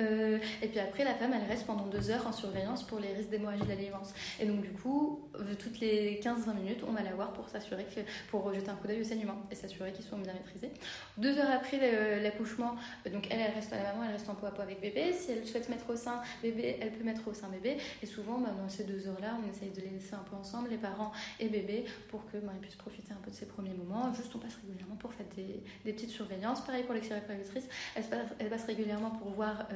[0.00, 3.12] Euh, et puis après, la femme, elle reste pendant deux heures en surveillance pour les
[3.12, 4.12] risques d'hémorragie délivrance.
[4.40, 7.84] Et donc, du coup, euh, toutes les 15-20 minutes, on va la voir pour s'assurer
[7.84, 10.72] que, pour jeter un coup d'œil au saignement et s'assurer qu'ils sont bien maîtrisés.
[11.18, 12.76] Deux heures après l'accouchement,
[13.12, 15.12] donc elle, elle reste à la maman, elle reste en peau à peau avec bébé.
[15.12, 17.76] Si elle souhaite mettre au sein bébé, elle peut mettre au sein bébé.
[18.02, 20.70] Et souvent, bah, dans ces deux heures-là, on essaye de les laisser un peu ensemble,
[20.70, 24.12] les parents et bébé, pour que bah, puissent profiter un peu de ces premiers moments.
[24.14, 26.64] Juste, on passe régulièrement pour faire des, petites surveillances.
[26.64, 28.04] Pareil pour l'extérieur elle,
[28.38, 29.66] elle passe régulièrement pour voir.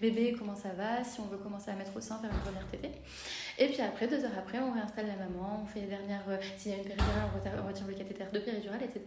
[0.00, 2.66] bébé, comment ça va, si on veut commencer à mettre au sein, faire une première
[2.68, 2.90] tétée.
[3.58, 6.24] Et puis après, deux heures après, on réinstalle la maman, on fait les dernières,
[6.56, 7.30] s'il y a une péridurale,
[7.62, 9.04] on retire, le cathéter de péridurale, etc.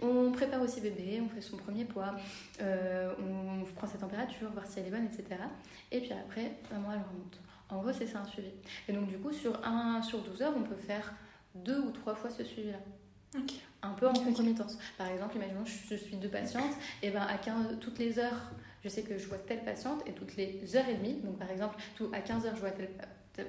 [0.00, 2.14] On prépare aussi bébé, on fait son premier poids,
[2.60, 5.40] on prend sa température, voir si elle est bonne, etc.
[5.92, 7.38] Et puis après, maman, elle remonte.
[7.68, 8.50] En gros, c'est ça un suivi.
[8.88, 11.14] Et donc, du coup, sur, un, sur 12 heures, on peut faire
[11.54, 12.78] deux ou trois fois ce suivi-là.
[13.82, 14.78] Un peu en concomitance.
[14.96, 16.72] Par exemple, imaginons je, suis deux patientes,
[17.02, 18.50] et ben à 15, toutes les heures,
[18.82, 21.50] je sais que je vois telle patiente, et toutes les heures et demie, donc par
[21.50, 22.88] exemple, tout, à 15 heures, je vois telle,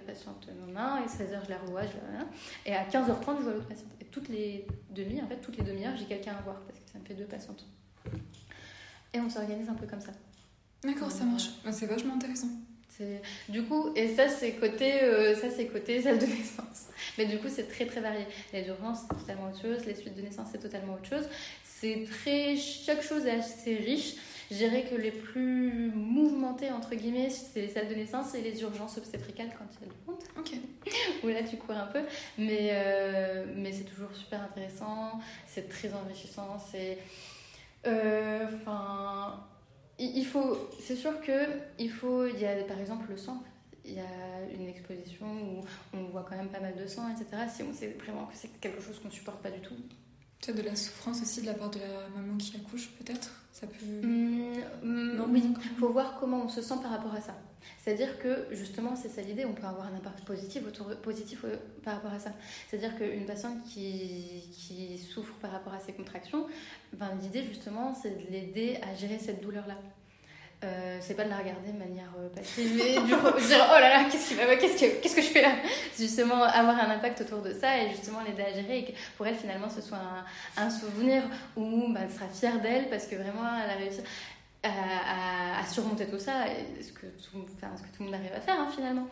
[0.06, 2.26] patiente non, et 16 heures, je la revois, je la,
[2.66, 3.92] et à 15h30, je vois l'autre patiente.
[4.02, 6.90] Et toutes les demi, en fait, toutes les demi-heures, j'ai quelqu'un à voir, parce que
[6.92, 7.66] ça me fait deux patientes.
[9.14, 10.12] Et on s'organise un peu comme ça.
[10.84, 11.50] D'accord, ça marche.
[11.64, 12.50] Bah, c'est vachement intéressant.
[13.50, 16.88] Du coup, et ça c'est côté, euh, ça c'est côté salle de naissance.
[17.18, 18.26] Mais du coup c'est très très varié.
[18.54, 21.28] Les urgences c'est totalement autre chose, les suites de naissance c'est totalement autre chose.
[21.64, 24.16] C'est très, chaque chose est assez riche.
[24.52, 28.62] Je dirais que les plus mouvementées entre guillemets c'est les salles de naissance et les
[28.62, 30.40] urgences obstétricales quand il y a.
[30.40, 30.52] Ok.
[31.24, 32.02] Où là tu cours un peu,
[32.38, 37.00] mais euh, mais c'est toujours super intéressant, c'est très enrichissant, c'est,
[37.88, 39.44] euh, enfin
[40.00, 41.48] il faut, c'est sûr que
[41.80, 43.42] il faut, il y a par exemple le sang,
[43.86, 47.44] il y a une exposition où on voit quand même pas mal de sang, etc.
[47.54, 49.76] Si on sait vraiment que c'est quelque chose qu'on supporte pas du tout.
[50.42, 53.32] Peut-être de la souffrance aussi de la part de la maman qui accouche, peut-être?
[53.52, 53.86] Ça peut.
[53.86, 57.36] Mmh, mmh, oui, il faut voir comment on se sent par rapport à ça.
[57.86, 61.56] C'est-à-dire que justement, c'est ça l'idée, on peut avoir un impact positif, autour, positif euh,
[61.84, 62.32] par rapport à ça.
[62.68, 66.48] C'est-à-dire qu'une patiente qui, qui, souffre par rapport à ses contractions,
[66.94, 69.76] ben, l'idée justement, c'est de l'aider à gérer cette douleur-là.
[70.64, 73.80] Euh, c'est pas de la regarder de manière euh, passive et du coup dire oh
[73.80, 75.52] là là qu'est-ce, qu'est-ce, que, qu'est-ce que je fais là?
[76.00, 79.28] Justement avoir un impact autour de ça et justement l'aider à gérer et que pour
[79.28, 81.24] elle finalement ce soit un, un souvenir
[81.58, 84.00] où ben, elle sera fière d'elle parce que vraiment elle a réussi
[84.66, 86.46] à, surmonter tout ça,
[86.82, 89.08] ce que tout, enfin, ce que tout le monde arrive à faire hein, finalement.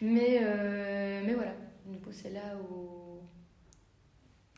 [0.00, 1.54] Mais, euh, mais voilà,
[1.86, 3.18] du coup c'est là où...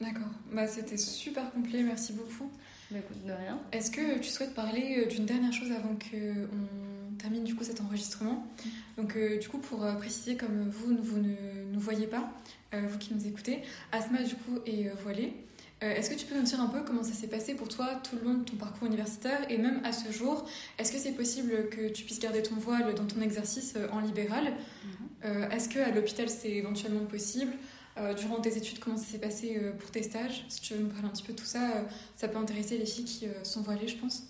[0.01, 2.51] D'accord, bah, c'était super complet, merci beaucoup.
[2.91, 3.61] Bah, écoute, de rien.
[3.71, 7.81] Est-ce que tu souhaites parler euh, d'une dernière chose avant qu'on termine du coup cet
[7.81, 8.47] enregistrement?
[8.97, 11.35] Donc euh, du coup pour préciser comme vous, vous ne
[11.73, 12.31] nous voyez pas,
[12.73, 13.63] vous qui nous écoutez,
[13.93, 15.35] Asma du coup est voilée.
[15.83, 18.01] Euh, est-ce que tu peux nous dire un peu comment ça s'est passé pour toi
[18.09, 21.13] tout le long de ton parcours universitaire et même à ce jour Est-ce que c'est
[21.13, 24.45] possible que tu puisses garder ton voile dans ton exercice euh, en libéral?
[24.45, 24.91] Mhm.
[25.25, 27.53] euh, Est-ce qu'à l'hôpital c'est éventuellement possible?
[28.17, 30.47] Durant tes études, comment ça s'est passé pour tes stages?
[30.49, 32.87] Si tu veux nous parler un petit peu de tout ça, ça peut intéresser les
[32.87, 34.23] filles qui sont voilées, je pense.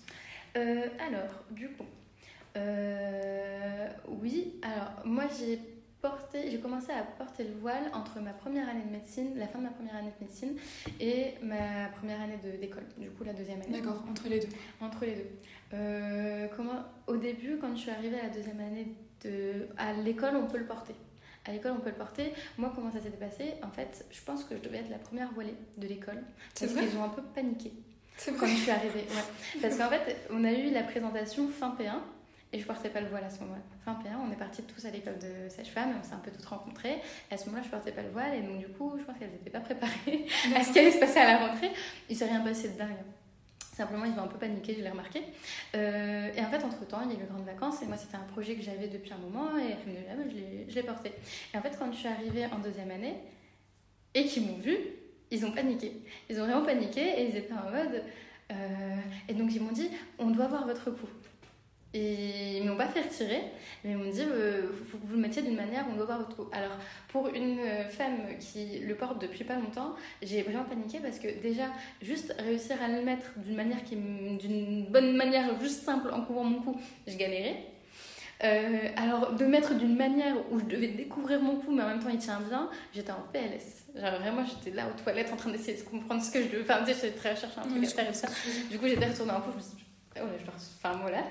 [0.55, 1.85] alors, du coup,
[4.21, 5.61] oui, alors moi j'ai
[6.33, 9.63] j'ai commencé à porter le voile entre ma première année de médecine, la fin de
[9.63, 10.55] ma première année de médecine
[10.99, 13.79] et ma première année d'école, du coup la deuxième année.
[13.79, 14.47] D'accord, entre les deux.
[14.81, 15.29] Entre les deux.
[15.73, 20.35] Euh, comment, au début, quand je suis arrivée à la deuxième année de, à l'école,
[20.35, 20.95] on peut le porter.
[21.45, 22.33] À l'école, on peut le porter.
[22.57, 23.53] Moi, comment ça s'était passé?
[23.63, 26.21] En fait, je pense que je devais être la première voilée de l'école.
[26.57, 27.73] Parce qu'ils ont un peu paniqué.
[28.25, 29.05] Quand je suis arrivée.
[29.09, 29.59] Ouais.
[29.61, 31.99] Parce qu'en fait, on a eu la présentation fin P1
[32.53, 33.61] et je portais pas le voile à ce moment-là.
[33.85, 36.45] Fin P1, on est partis tous à l'école de sage-femme on s'est un peu toutes
[36.45, 37.01] rencontrées.
[37.29, 39.17] Et à ce moment-là, je portais pas le voile et donc du coup, je pense
[39.17, 40.25] qu'elles n'étaient pas préparées
[40.55, 41.71] à ce qui allait se passer à la rentrée.
[42.09, 42.95] Il s'est rien passé de dingue.
[43.75, 45.23] Simplement, ils ont un peu paniqué, je l'ai remarqué.
[45.75, 48.31] Euh, et en fait, entre-temps, il y a eu grandes vacances et moi, c'était un
[48.31, 49.75] projet que j'avais depuis un moment et
[50.69, 51.11] je l'ai porté.
[51.53, 53.15] Et en fait, quand je suis arrivée en deuxième année
[54.13, 54.77] et qu'ils m'ont vu,
[55.31, 55.91] ils ont paniqué.
[56.29, 58.03] Ils ont vraiment paniqué et ils étaient en mode.
[58.51, 58.95] Euh,
[59.27, 61.09] et donc, ils m'ont dit on doit voir votre coup.
[61.95, 63.41] Et ils m'ont pas fait retirer,
[63.83, 66.05] mais ils m'ont dit euh, faut que vous le mettiez d'une manière où on doit
[66.05, 66.75] voir votre Alors,
[67.09, 71.27] pour une euh, femme qui le porte depuis pas longtemps, j'ai vraiment paniqué parce que
[71.41, 71.65] déjà,
[72.01, 76.45] juste réussir à le mettre d'une manière qui d'une bonne manière, juste simple, en couvrant
[76.45, 77.63] mon cou, je galérais.
[78.43, 81.99] Euh, alors, de mettre d'une manière où je devais découvrir mon cou, mais en même
[81.99, 83.85] temps il tient bien, j'étais en PLS.
[83.95, 86.63] Genre, vraiment, j'étais là aux toilettes en train d'essayer de comprendre ce que je devais.
[86.63, 88.27] Enfin, j'étais très à chercher un truc à faire et ça.
[88.69, 89.82] Du coup, j'étais retournée en cou, je me suis dit,
[90.21, 91.23] Oh, je dois faire un mot là.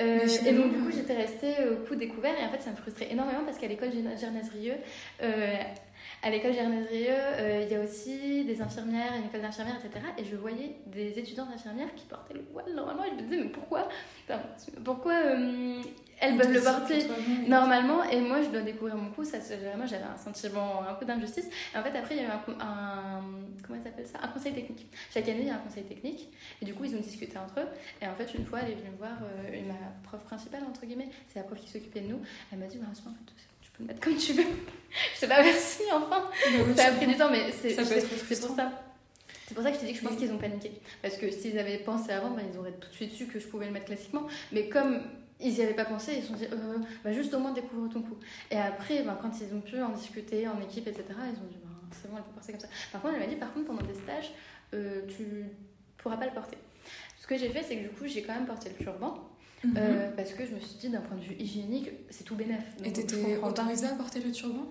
[0.00, 2.34] Euh, et donc, du coup, j'étais restée au coup découvert.
[2.38, 4.74] Et en fait, ça me frustrait énormément parce qu'à l'école Gernaise-Rieux,
[5.22, 5.56] euh,
[6.22, 10.04] à l'école euh, il y a aussi des infirmières, une école d'infirmières, etc.
[10.18, 13.04] Et je voyais des étudiantes infirmières qui portaient le voile normalement.
[13.04, 13.88] Et je me disais, mais pourquoi?
[14.84, 15.14] Pourquoi
[16.20, 17.06] elles peuvent le porter
[17.46, 21.04] normalement et moi je dois découvrir mon coup ça vraiment j'avais un sentiment un peu
[21.06, 21.46] d'injustice.
[21.74, 23.22] Et en fait après il y avait un, un
[23.66, 24.18] comment s'appelle ça?
[24.22, 24.86] Un conseil technique.
[25.12, 26.28] Chaque année il y a un conseil technique.
[26.60, 27.68] Et du coup ils ont discuté entre eux.
[28.02, 30.86] Et en fait une fois elle est venue me voir euh, ma prof principale entre
[30.86, 32.20] guillemets c'est la prof qui s'occupait de nous.
[32.52, 34.42] Elle m'a dit bah, en fait, tu peux le mettre comme tu veux.
[35.14, 36.30] Je sais pas merci enfin.
[36.76, 38.70] Ça a pris du temps mais c'est pour ça.
[39.46, 40.72] C'est pour ça que je t'ai dit que je pense qu'ils ont paniqué.
[41.02, 43.46] Parce que s'ils avaient pensé avant, ben, ils auraient tout de suite su que je
[43.46, 44.26] pouvais le mettre classiquement.
[44.52, 45.02] Mais comme
[45.40, 47.88] ils n'y avaient pas pensé, ils se sont dit, euh, bah, juste au moins découvre
[47.88, 48.16] ton coup.
[48.50, 51.56] Et après, bah, quand ils ont pu en discuter en équipe, etc., ils ont dit,
[51.62, 52.68] bah, c'est bon, elle peut porter comme ça.
[52.92, 54.32] Par contre, elle m'a dit, par contre, pendant des stages,
[54.74, 55.46] euh, tu
[55.98, 56.58] pourras pas le porter.
[57.20, 59.18] Ce que j'ai fait, c'est que du coup, j'ai quand même porté le turban.
[59.64, 59.74] Mhm.
[59.78, 62.62] euh, parce que je me suis dit, d'un point de vue hygiénique, c'est tout bénef.
[62.84, 64.66] Et t'étais autorisée à porter le turban?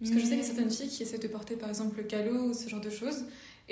[0.00, 0.46] Parce que je sais qu'il y a Hmm.
[0.56, 3.24] certaines filles qui essaient de porter par exemple le calot ou ce genre de choses.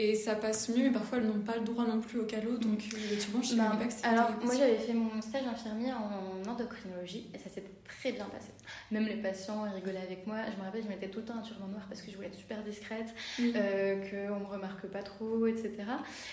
[0.03, 2.57] Et ça passe mieux, mais parfois elles n'ont pas le droit non plus au calot.
[2.57, 5.42] Donc euh, le turban, je même pas que c'était alors, moi j'avais fait mon stage
[5.46, 8.48] infirmier en endocrinologie et ça s'est très bien passé.
[8.90, 10.36] Même les patients rigolaient avec moi.
[10.51, 12.28] Je me rappelle, je mettais tout le temps un turban noir parce que je voulais
[12.28, 13.53] être super discrète, Oui.
[13.55, 13.96] euh,
[14.28, 15.70] qu'on me remarque pas trop, etc.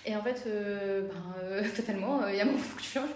[0.06, 3.10] Et en fait, euh, ben, euh, totalement, il y a mon faut que tu changes.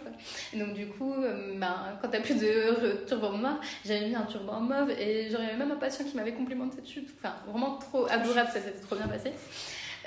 [0.53, 4.59] Donc, du coup, euh, ben, quand t'as plus de turban noir, j'avais mis un turban
[4.59, 7.05] mauve et j'aurais même un patient qui m'avait complimenté dessus.
[7.19, 9.31] Enfin, vraiment trop adorable, ça s'était trop bien passé.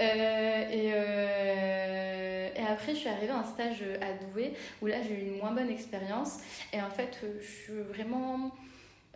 [0.00, 5.02] Euh, et, euh, et après, je suis arrivée à un stage à Douai où là,
[5.02, 6.38] j'ai eu une moins bonne expérience.
[6.72, 8.52] Et en fait, je suis vraiment.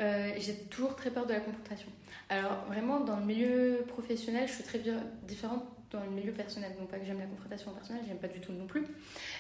[0.01, 1.89] euh, j'ai toujours très peur de la confrontation.
[2.29, 4.81] Alors, vraiment, dans le milieu professionnel, je suis très
[5.25, 6.73] différente dans le milieu personnel.
[6.79, 8.87] Non pas que j'aime la confrontation personnelle, j'aime pas du tout non plus.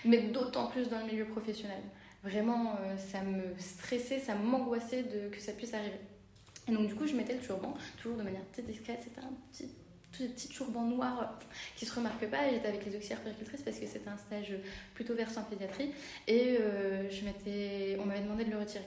[0.04, 1.82] Mais d'autant plus dans le milieu professionnel.
[2.24, 6.00] Vraiment, ça me stressait, ça m'angoissait que ça puisse arriver.
[6.66, 9.00] Et donc, du coup, je mettais le turban, toujours de manière très discrète.
[9.04, 9.70] C'était un petit
[10.12, 11.38] tous des petits turbans noirs
[11.76, 12.50] qui se remarquent pas.
[12.50, 14.54] J'étais avec les auxiliaires péricultrices parce que c'était un stage
[14.94, 15.92] plutôt versant pédiatrie.
[16.26, 18.84] Et euh, je m'étais on m'avait demandé de le retirer.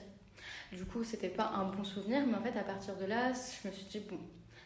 [0.72, 3.68] Du coup c'était pas un bon souvenir mais en fait à partir de là je
[3.68, 4.18] me suis dit bon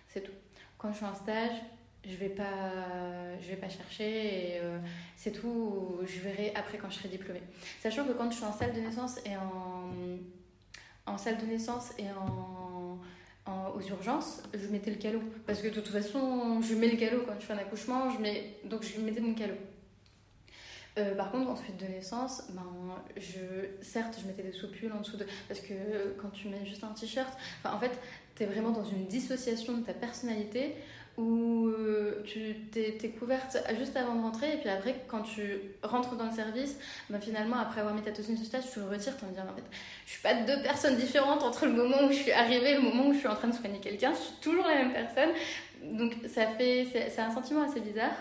[0.09, 0.33] c'est tout.
[0.79, 1.57] Quand je suis en stage
[2.05, 4.79] je vais pas je vais pas chercher et euh,
[5.17, 5.99] c'est tout.
[6.07, 7.43] Je verrai après quand je serai diplômée.
[7.81, 9.91] Sachant que quand je suis en salle de naissance et en
[11.07, 12.76] en salle de naissance et en
[13.47, 15.23] en- aux urgences, je mettais le calot.
[15.47, 18.19] Parce que de toute façon, je mets le calot quand je fais un accouchement, je
[18.21, 18.59] mets...
[18.65, 19.55] donc je mettais mon calot.
[20.99, 22.63] Euh, par contre, en suite de naissance, ben,
[23.17, 23.39] je...
[23.83, 25.27] certes, je mettais des soupules en dessous de.
[25.47, 25.75] Parce que
[26.21, 27.33] quand tu mets juste un t-shirt,
[27.65, 27.91] en fait,
[28.35, 30.75] tu es vraiment dans une dissociation de ta personnalité
[31.17, 36.15] où euh, tu t'es, couverte juste avant de rentrer et puis après quand tu rentres
[36.17, 39.15] dans le service ben finalement après avoir mis ta tenue de stage tu le retires
[39.25, 39.65] en disant en fait
[40.05, 42.83] je suis pas deux personnes différentes entre le moment où je suis arrivée et le
[42.83, 44.13] moment où je suis en train de soigner quelqu'un.
[44.13, 45.31] Je suis toujours la même personne.
[45.93, 48.17] Donc ça fait c'est, un sentiment assez bizarre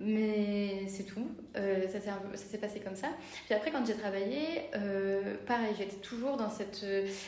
[0.00, 1.28] mais c'est tout.
[1.56, 2.00] Euh, ça,
[2.36, 3.08] s'est passé comme ça.
[3.44, 6.86] Puis après quand j'ai travaillé euh, pareil j'étais toujours dans cette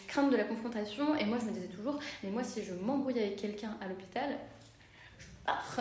[0.09, 1.17] crainte de la confrontation.
[1.17, 4.39] Et moi je me disais toujours mais moi si je m'embrouille avec quelqu'un à l'hôpital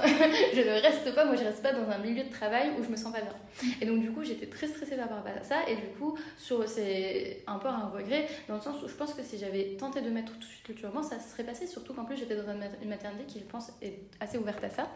[0.54, 2.90] je ne reste pas moi je reste pas dans un milieu de travail où je
[2.90, 3.34] me sens pas bien
[3.82, 6.18] et donc du coup j'étais très stressée par rapport à ça et du coup
[6.68, 10.02] c'est un peu un regret dans le sens où je pense que si j'avais tenté
[10.02, 12.36] de mettre tout de suite le turban ça se serait passé surtout qu'en plus j'étais
[12.36, 14.88] dans une mat- une maternité qui je pense est assez ouverte à ça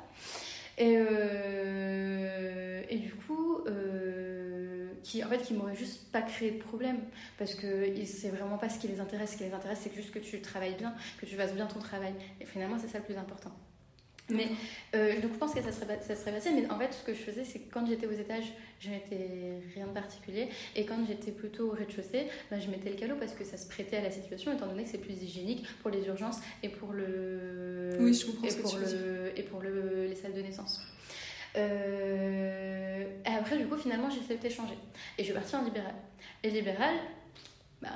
[0.77, 6.57] et, euh, et du coup, euh, qui, en fait, qui m'aurait juste pas créé de
[6.63, 6.99] problème.
[7.37, 9.31] Parce que c'est vraiment pas ce qui les intéresse.
[9.33, 11.79] Ce qui les intéresse, c'est juste que tu travailles bien, que tu fasses bien ton
[11.79, 12.13] travail.
[12.39, 13.51] Et finalement, c'est ça le plus important.
[14.29, 14.47] Mais
[14.95, 17.13] euh, donc je pense que ça serait, ça serait passé, mais en fait ce que
[17.13, 20.97] je faisais c'est que quand j'étais aux étages, je mettais rien de particulier, et quand
[21.07, 24.01] j'étais plutôt au rez-de-chaussée, bah, je mettais le calot parce que ça se prêtait à
[24.01, 28.13] la situation, étant donné que c'est plus hygiénique pour les urgences et pour le Oui,
[28.13, 30.81] je comprends et ce que pour tu le et pour le, les salles de naissance.
[31.57, 34.75] Euh, et après du coup finalement j'ai accepté changer
[35.17, 35.95] et je suis partie en libéral.
[36.43, 36.93] Et libéral,
[37.81, 37.89] bah,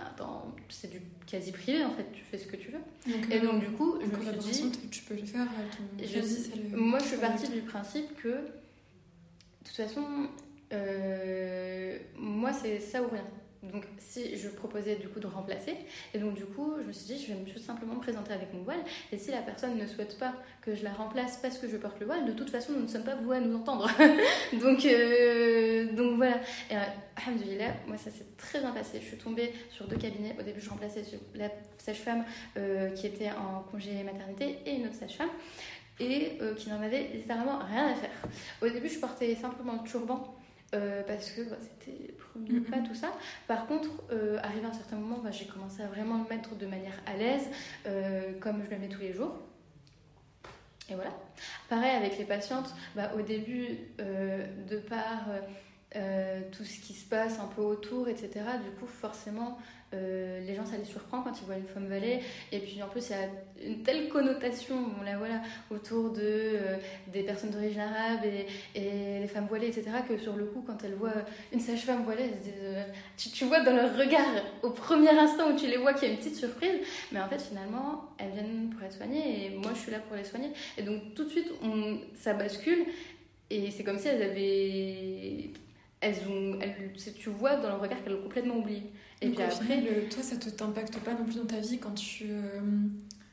[0.70, 2.80] c'est du quasi privé en fait, tu fais ce que tu veux.
[3.12, 5.42] Donc, Et euh, donc du coup je me suis dit tu- peux le faire.
[5.42, 6.20] euh, ton je-
[6.72, 8.38] le- moi, je suis partie du principe que, de
[9.66, 10.06] toute façon,
[10.72, 13.26] euh, moi, c'est ça ou rien.
[13.72, 15.76] Donc, si je proposais du coup de remplacer,
[16.14, 18.54] et donc du coup, je me suis dit, je vais tout simplement me présenter avec
[18.54, 21.70] mon voile, et si la personne ne souhaite pas que je la remplace parce que
[21.70, 23.90] je porte le voile, de toute façon, nous ne sommes pas voués à nous entendre.
[24.62, 26.38] donc, euh, donc voilà.
[26.70, 29.00] Et euh, moi, ça s'est très bien passé.
[29.02, 30.36] Je suis tombée sur deux cabinets.
[30.40, 31.04] Au début, je remplaçais
[31.36, 32.26] la sage-femme
[32.58, 35.30] euh, qui était en congé maternité et une autre sage-femme
[36.00, 38.10] et euh, qui n'en avait littéralement rien à faire.
[38.62, 40.36] Au début, je portais simplement le turban
[40.74, 42.14] euh, parce que bah, c'était
[42.72, 43.14] pas, tout ça.
[43.48, 46.56] Par contre, euh, arrivé à un certain moment, bah, j'ai commencé à vraiment le mettre
[46.56, 47.48] de manière à l'aise,
[47.86, 49.38] euh, comme je le mets tous les jours.
[50.90, 51.12] Et voilà.
[51.70, 55.28] Pareil avec les patientes, bah, au début, de par
[56.52, 58.32] tout ce qui se passe un peu autour, etc.,
[58.64, 59.60] du coup, forcément,
[59.94, 62.20] euh, les gens, ça les surprend quand ils voient une femme valée.
[62.52, 66.78] Et puis en plus, il y a une telle connotation, bon, là, autour de, euh,
[67.08, 68.48] des personnes d'origine arabe et,
[68.80, 71.12] et les femmes voilées, etc., que sur le coup, quand elles voient
[71.52, 72.84] une sage-femme voilée, elles se disent, euh,
[73.18, 74.26] tu, tu vois dans leur regard,
[74.64, 76.80] au premier instant où tu les vois, qu'il y a une petite surprise,
[77.12, 80.16] mais en fait, finalement, elles viennent pour être soignées et moi, je suis là pour
[80.16, 80.50] les soigner.
[80.78, 82.86] Et donc, tout de suite, on, ça bascule
[83.50, 85.52] et c'est comme si elles avaient
[86.04, 86.60] elles ont,
[87.18, 88.84] tu vois dans leur regard qu'elles ont complètement oublié.
[89.22, 91.94] Et puis après, le, toi, ça te t'impacte pas non plus dans ta vie quand
[91.94, 92.60] tu, euh,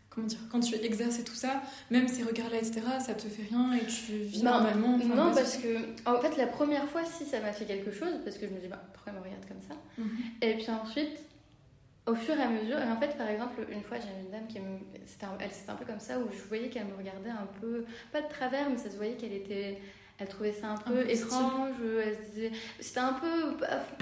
[0.08, 3.42] comment dire, quand tu exerces et tout ça, même ces regards-là, etc., ça te fait
[3.50, 4.98] rien et tu vis normalement.
[4.98, 8.38] non, parce que, en fait, la première fois, si ça m'a fait quelque chose, parce
[8.38, 9.74] que je me dis, bah, pourquoi elle me regarde comme ça?
[9.98, 10.08] Mhm.
[10.42, 11.18] Et puis ensuite,
[12.06, 14.46] au fur et à mesure, et en fait, par exemple, une fois, j'avais une dame
[14.48, 14.78] qui me.
[15.06, 17.48] C'était un, elle, c'était un peu comme ça, où je voyais qu'elle me regardait un
[17.60, 19.78] peu, pas de travers, mais ça se voyait qu'elle était.
[20.20, 22.52] Elle trouvait ça un peu étrange, elle se disait.
[22.78, 23.56] C'était un peu,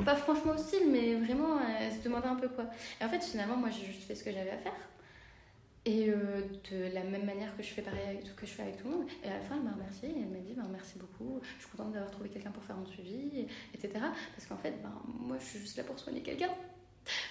[0.05, 2.65] pas, franchement hostile, mais vraiment, elle se demandait un peu quoi.
[3.01, 4.73] Et en fait, finalement, moi, j'ai juste fait ce que j'avais à faire.
[5.85, 8.63] Et euh, de la même manière que je fais pareil avec tout, que je fais
[8.63, 9.07] avec tout le monde.
[9.25, 11.63] Et à la fin, elle m'a remercié et elle m'a dit ben, merci beaucoup, je
[11.63, 14.05] suis contente d'avoir trouvé quelqu'un pour faire mon suivi, etc.
[14.35, 16.51] Parce qu'en fait, ben, moi, je suis juste là pour soigner quelqu'un.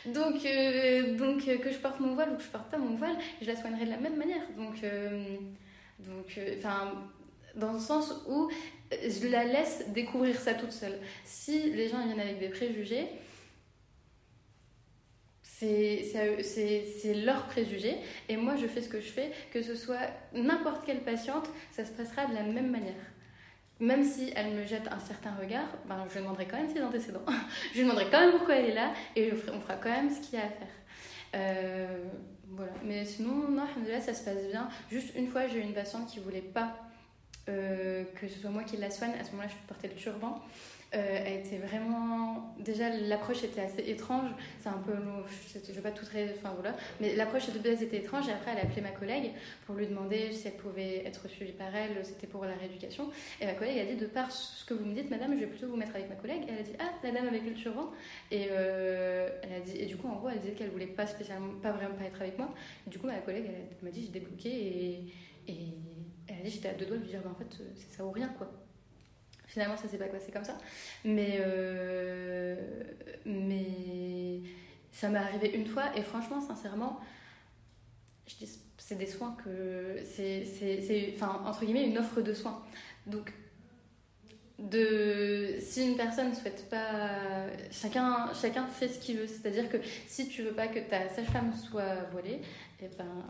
[0.05, 2.95] Donc, euh, donc euh, que je porte mon voile ou que je porte pas mon
[2.95, 4.41] voile, je la soignerai de la même manière.
[4.57, 5.37] Donc, euh,
[5.99, 6.93] donc enfin,
[7.55, 8.49] dans le sens où
[8.91, 10.99] je la laisse découvrir ça toute seule.
[11.25, 13.07] Si les gens viennent avec des préjugés,
[15.43, 17.95] c'est leur préjugé
[18.29, 21.83] et moi je fais ce que je fais, que ce soit n'importe quelle patiente, ça
[21.83, 22.93] se passera de la même manière
[23.79, 27.25] même si elle me jette un certain regard, ben, je demanderai quand même ses antécédents.
[27.75, 30.39] je demanderai quand même pourquoi elle est là et on fera quand même ce qu'il
[30.39, 30.67] y a à faire.
[31.35, 32.05] Euh,
[32.49, 32.71] voilà.
[32.83, 33.67] Mais sinon, non,
[33.99, 34.69] ça se passe bien.
[34.89, 36.75] Juste une fois, j'ai eu une patiente qui voulait pas
[37.47, 39.13] que ce soit moi qui la soigne.
[39.19, 40.41] À ce moment-là, je portais le turban.
[40.95, 42.55] Euh, elle était vraiment.
[42.59, 44.29] Déjà, l'approche était assez étrange.
[44.61, 44.93] C'est un peu.
[44.93, 46.33] Je ne vais pas tout très.
[46.37, 46.77] Enfin voilà.
[47.01, 48.29] Mais l'approche de base était étrange.
[48.29, 49.31] Et après, elle a appelé ma collègue
[49.65, 52.03] pour lui demander si elle pouvait être suivie par elle.
[52.05, 53.09] C'était pour la rééducation.
[53.41, 55.47] Et ma collègue a dit De par ce que vous me dites, madame, je vais
[55.47, 56.43] plutôt vous mettre avec ma collègue.
[56.47, 57.91] Elle a dit Ah, la dame avec le turban.
[58.31, 61.05] Et, euh, elle a dit, et du coup, en gros, elle disait qu'elle voulait pas
[61.05, 61.53] spécialement.
[61.61, 62.53] Pas vraiment pas être avec moi.
[62.85, 65.03] du coup, ma collègue, elle, m'a dit J'ai débloqué.
[65.49, 65.53] Et, a
[66.45, 68.51] J'étais à deux doigts de lui dire bah, En fait, c'est ça ou rien, quoi.
[69.47, 70.57] Finalement, ça s'est pas passé comme ça.
[71.05, 72.55] Mais, euh,
[73.25, 74.41] mais
[74.91, 76.99] ça m'est arrivé une fois et franchement, sincèrement,
[78.77, 79.97] c'est des soins que.
[80.05, 82.61] C'est, enfin, entre guillemets, une offre de soins.
[83.05, 83.33] Donc,
[84.59, 89.51] de si une personne ne souhaite pas chacun chacun fait ce qu'il veut c'est à
[89.51, 89.77] dire que
[90.07, 92.41] si tu veux pas que ta sage-femme soit voilée
[92.81, 93.27] et eh ben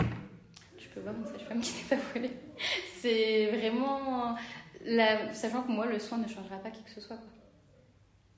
[0.97, 2.31] peux voir une sage-femme qui n'est pas voilée
[3.01, 4.35] c'est vraiment
[5.33, 7.17] sachant que moi, le soin ne changera pas qui que ce soit.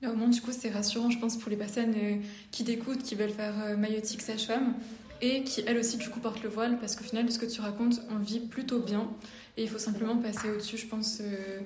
[0.02, 2.16] Moins, du coup, c'est rassurant, je pense, pour les personnes euh,
[2.50, 4.74] qui t'écoutent, qui veulent faire euh, maïotique sage-femme
[5.20, 7.44] et qui, elles aussi, du coup, portent le voile parce qu'au final, de ce que
[7.44, 9.10] tu racontes, on vit plutôt bien
[9.58, 11.60] et il faut simplement passer au-dessus, je pense, euh,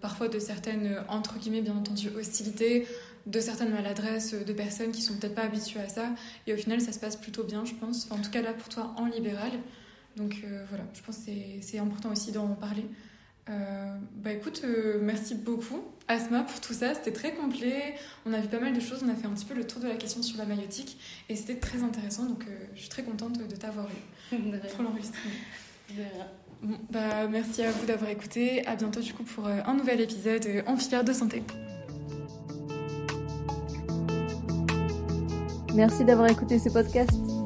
[0.00, 2.86] parfois de certaines, entre guillemets, bien entendu, hostilités,
[3.26, 6.08] de certaines maladresses de personnes qui sont peut-être pas habituées à ça
[6.46, 8.10] et au final, ça se passe plutôt bien, je pense.
[8.10, 9.52] en tout cas, là, pour toi, en libéral.
[10.16, 12.84] Donc voilà, je pense que c'est important aussi d'en parler.
[13.48, 17.94] Euh, bah écoute, euh, merci beaucoup Asma pour tout ça, c'était très complet,
[18.24, 19.80] on a vu pas mal de choses, on a fait un petit peu le tour
[19.80, 20.98] de la question sur la maïotique
[21.28, 24.36] et c'était très intéressant donc euh, je suis très contente de t'avoir eu
[24.74, 25.34] pour l'enregistrement.
[26.62, 30.64] Bon, bah, merci à vous d'avoir écouté, à bientôt du coup pour un nouvel épisode
[30.66, 31.44] en filière de santé.
[35.74, 37.25] Merci d'avoir écouté ce podcast.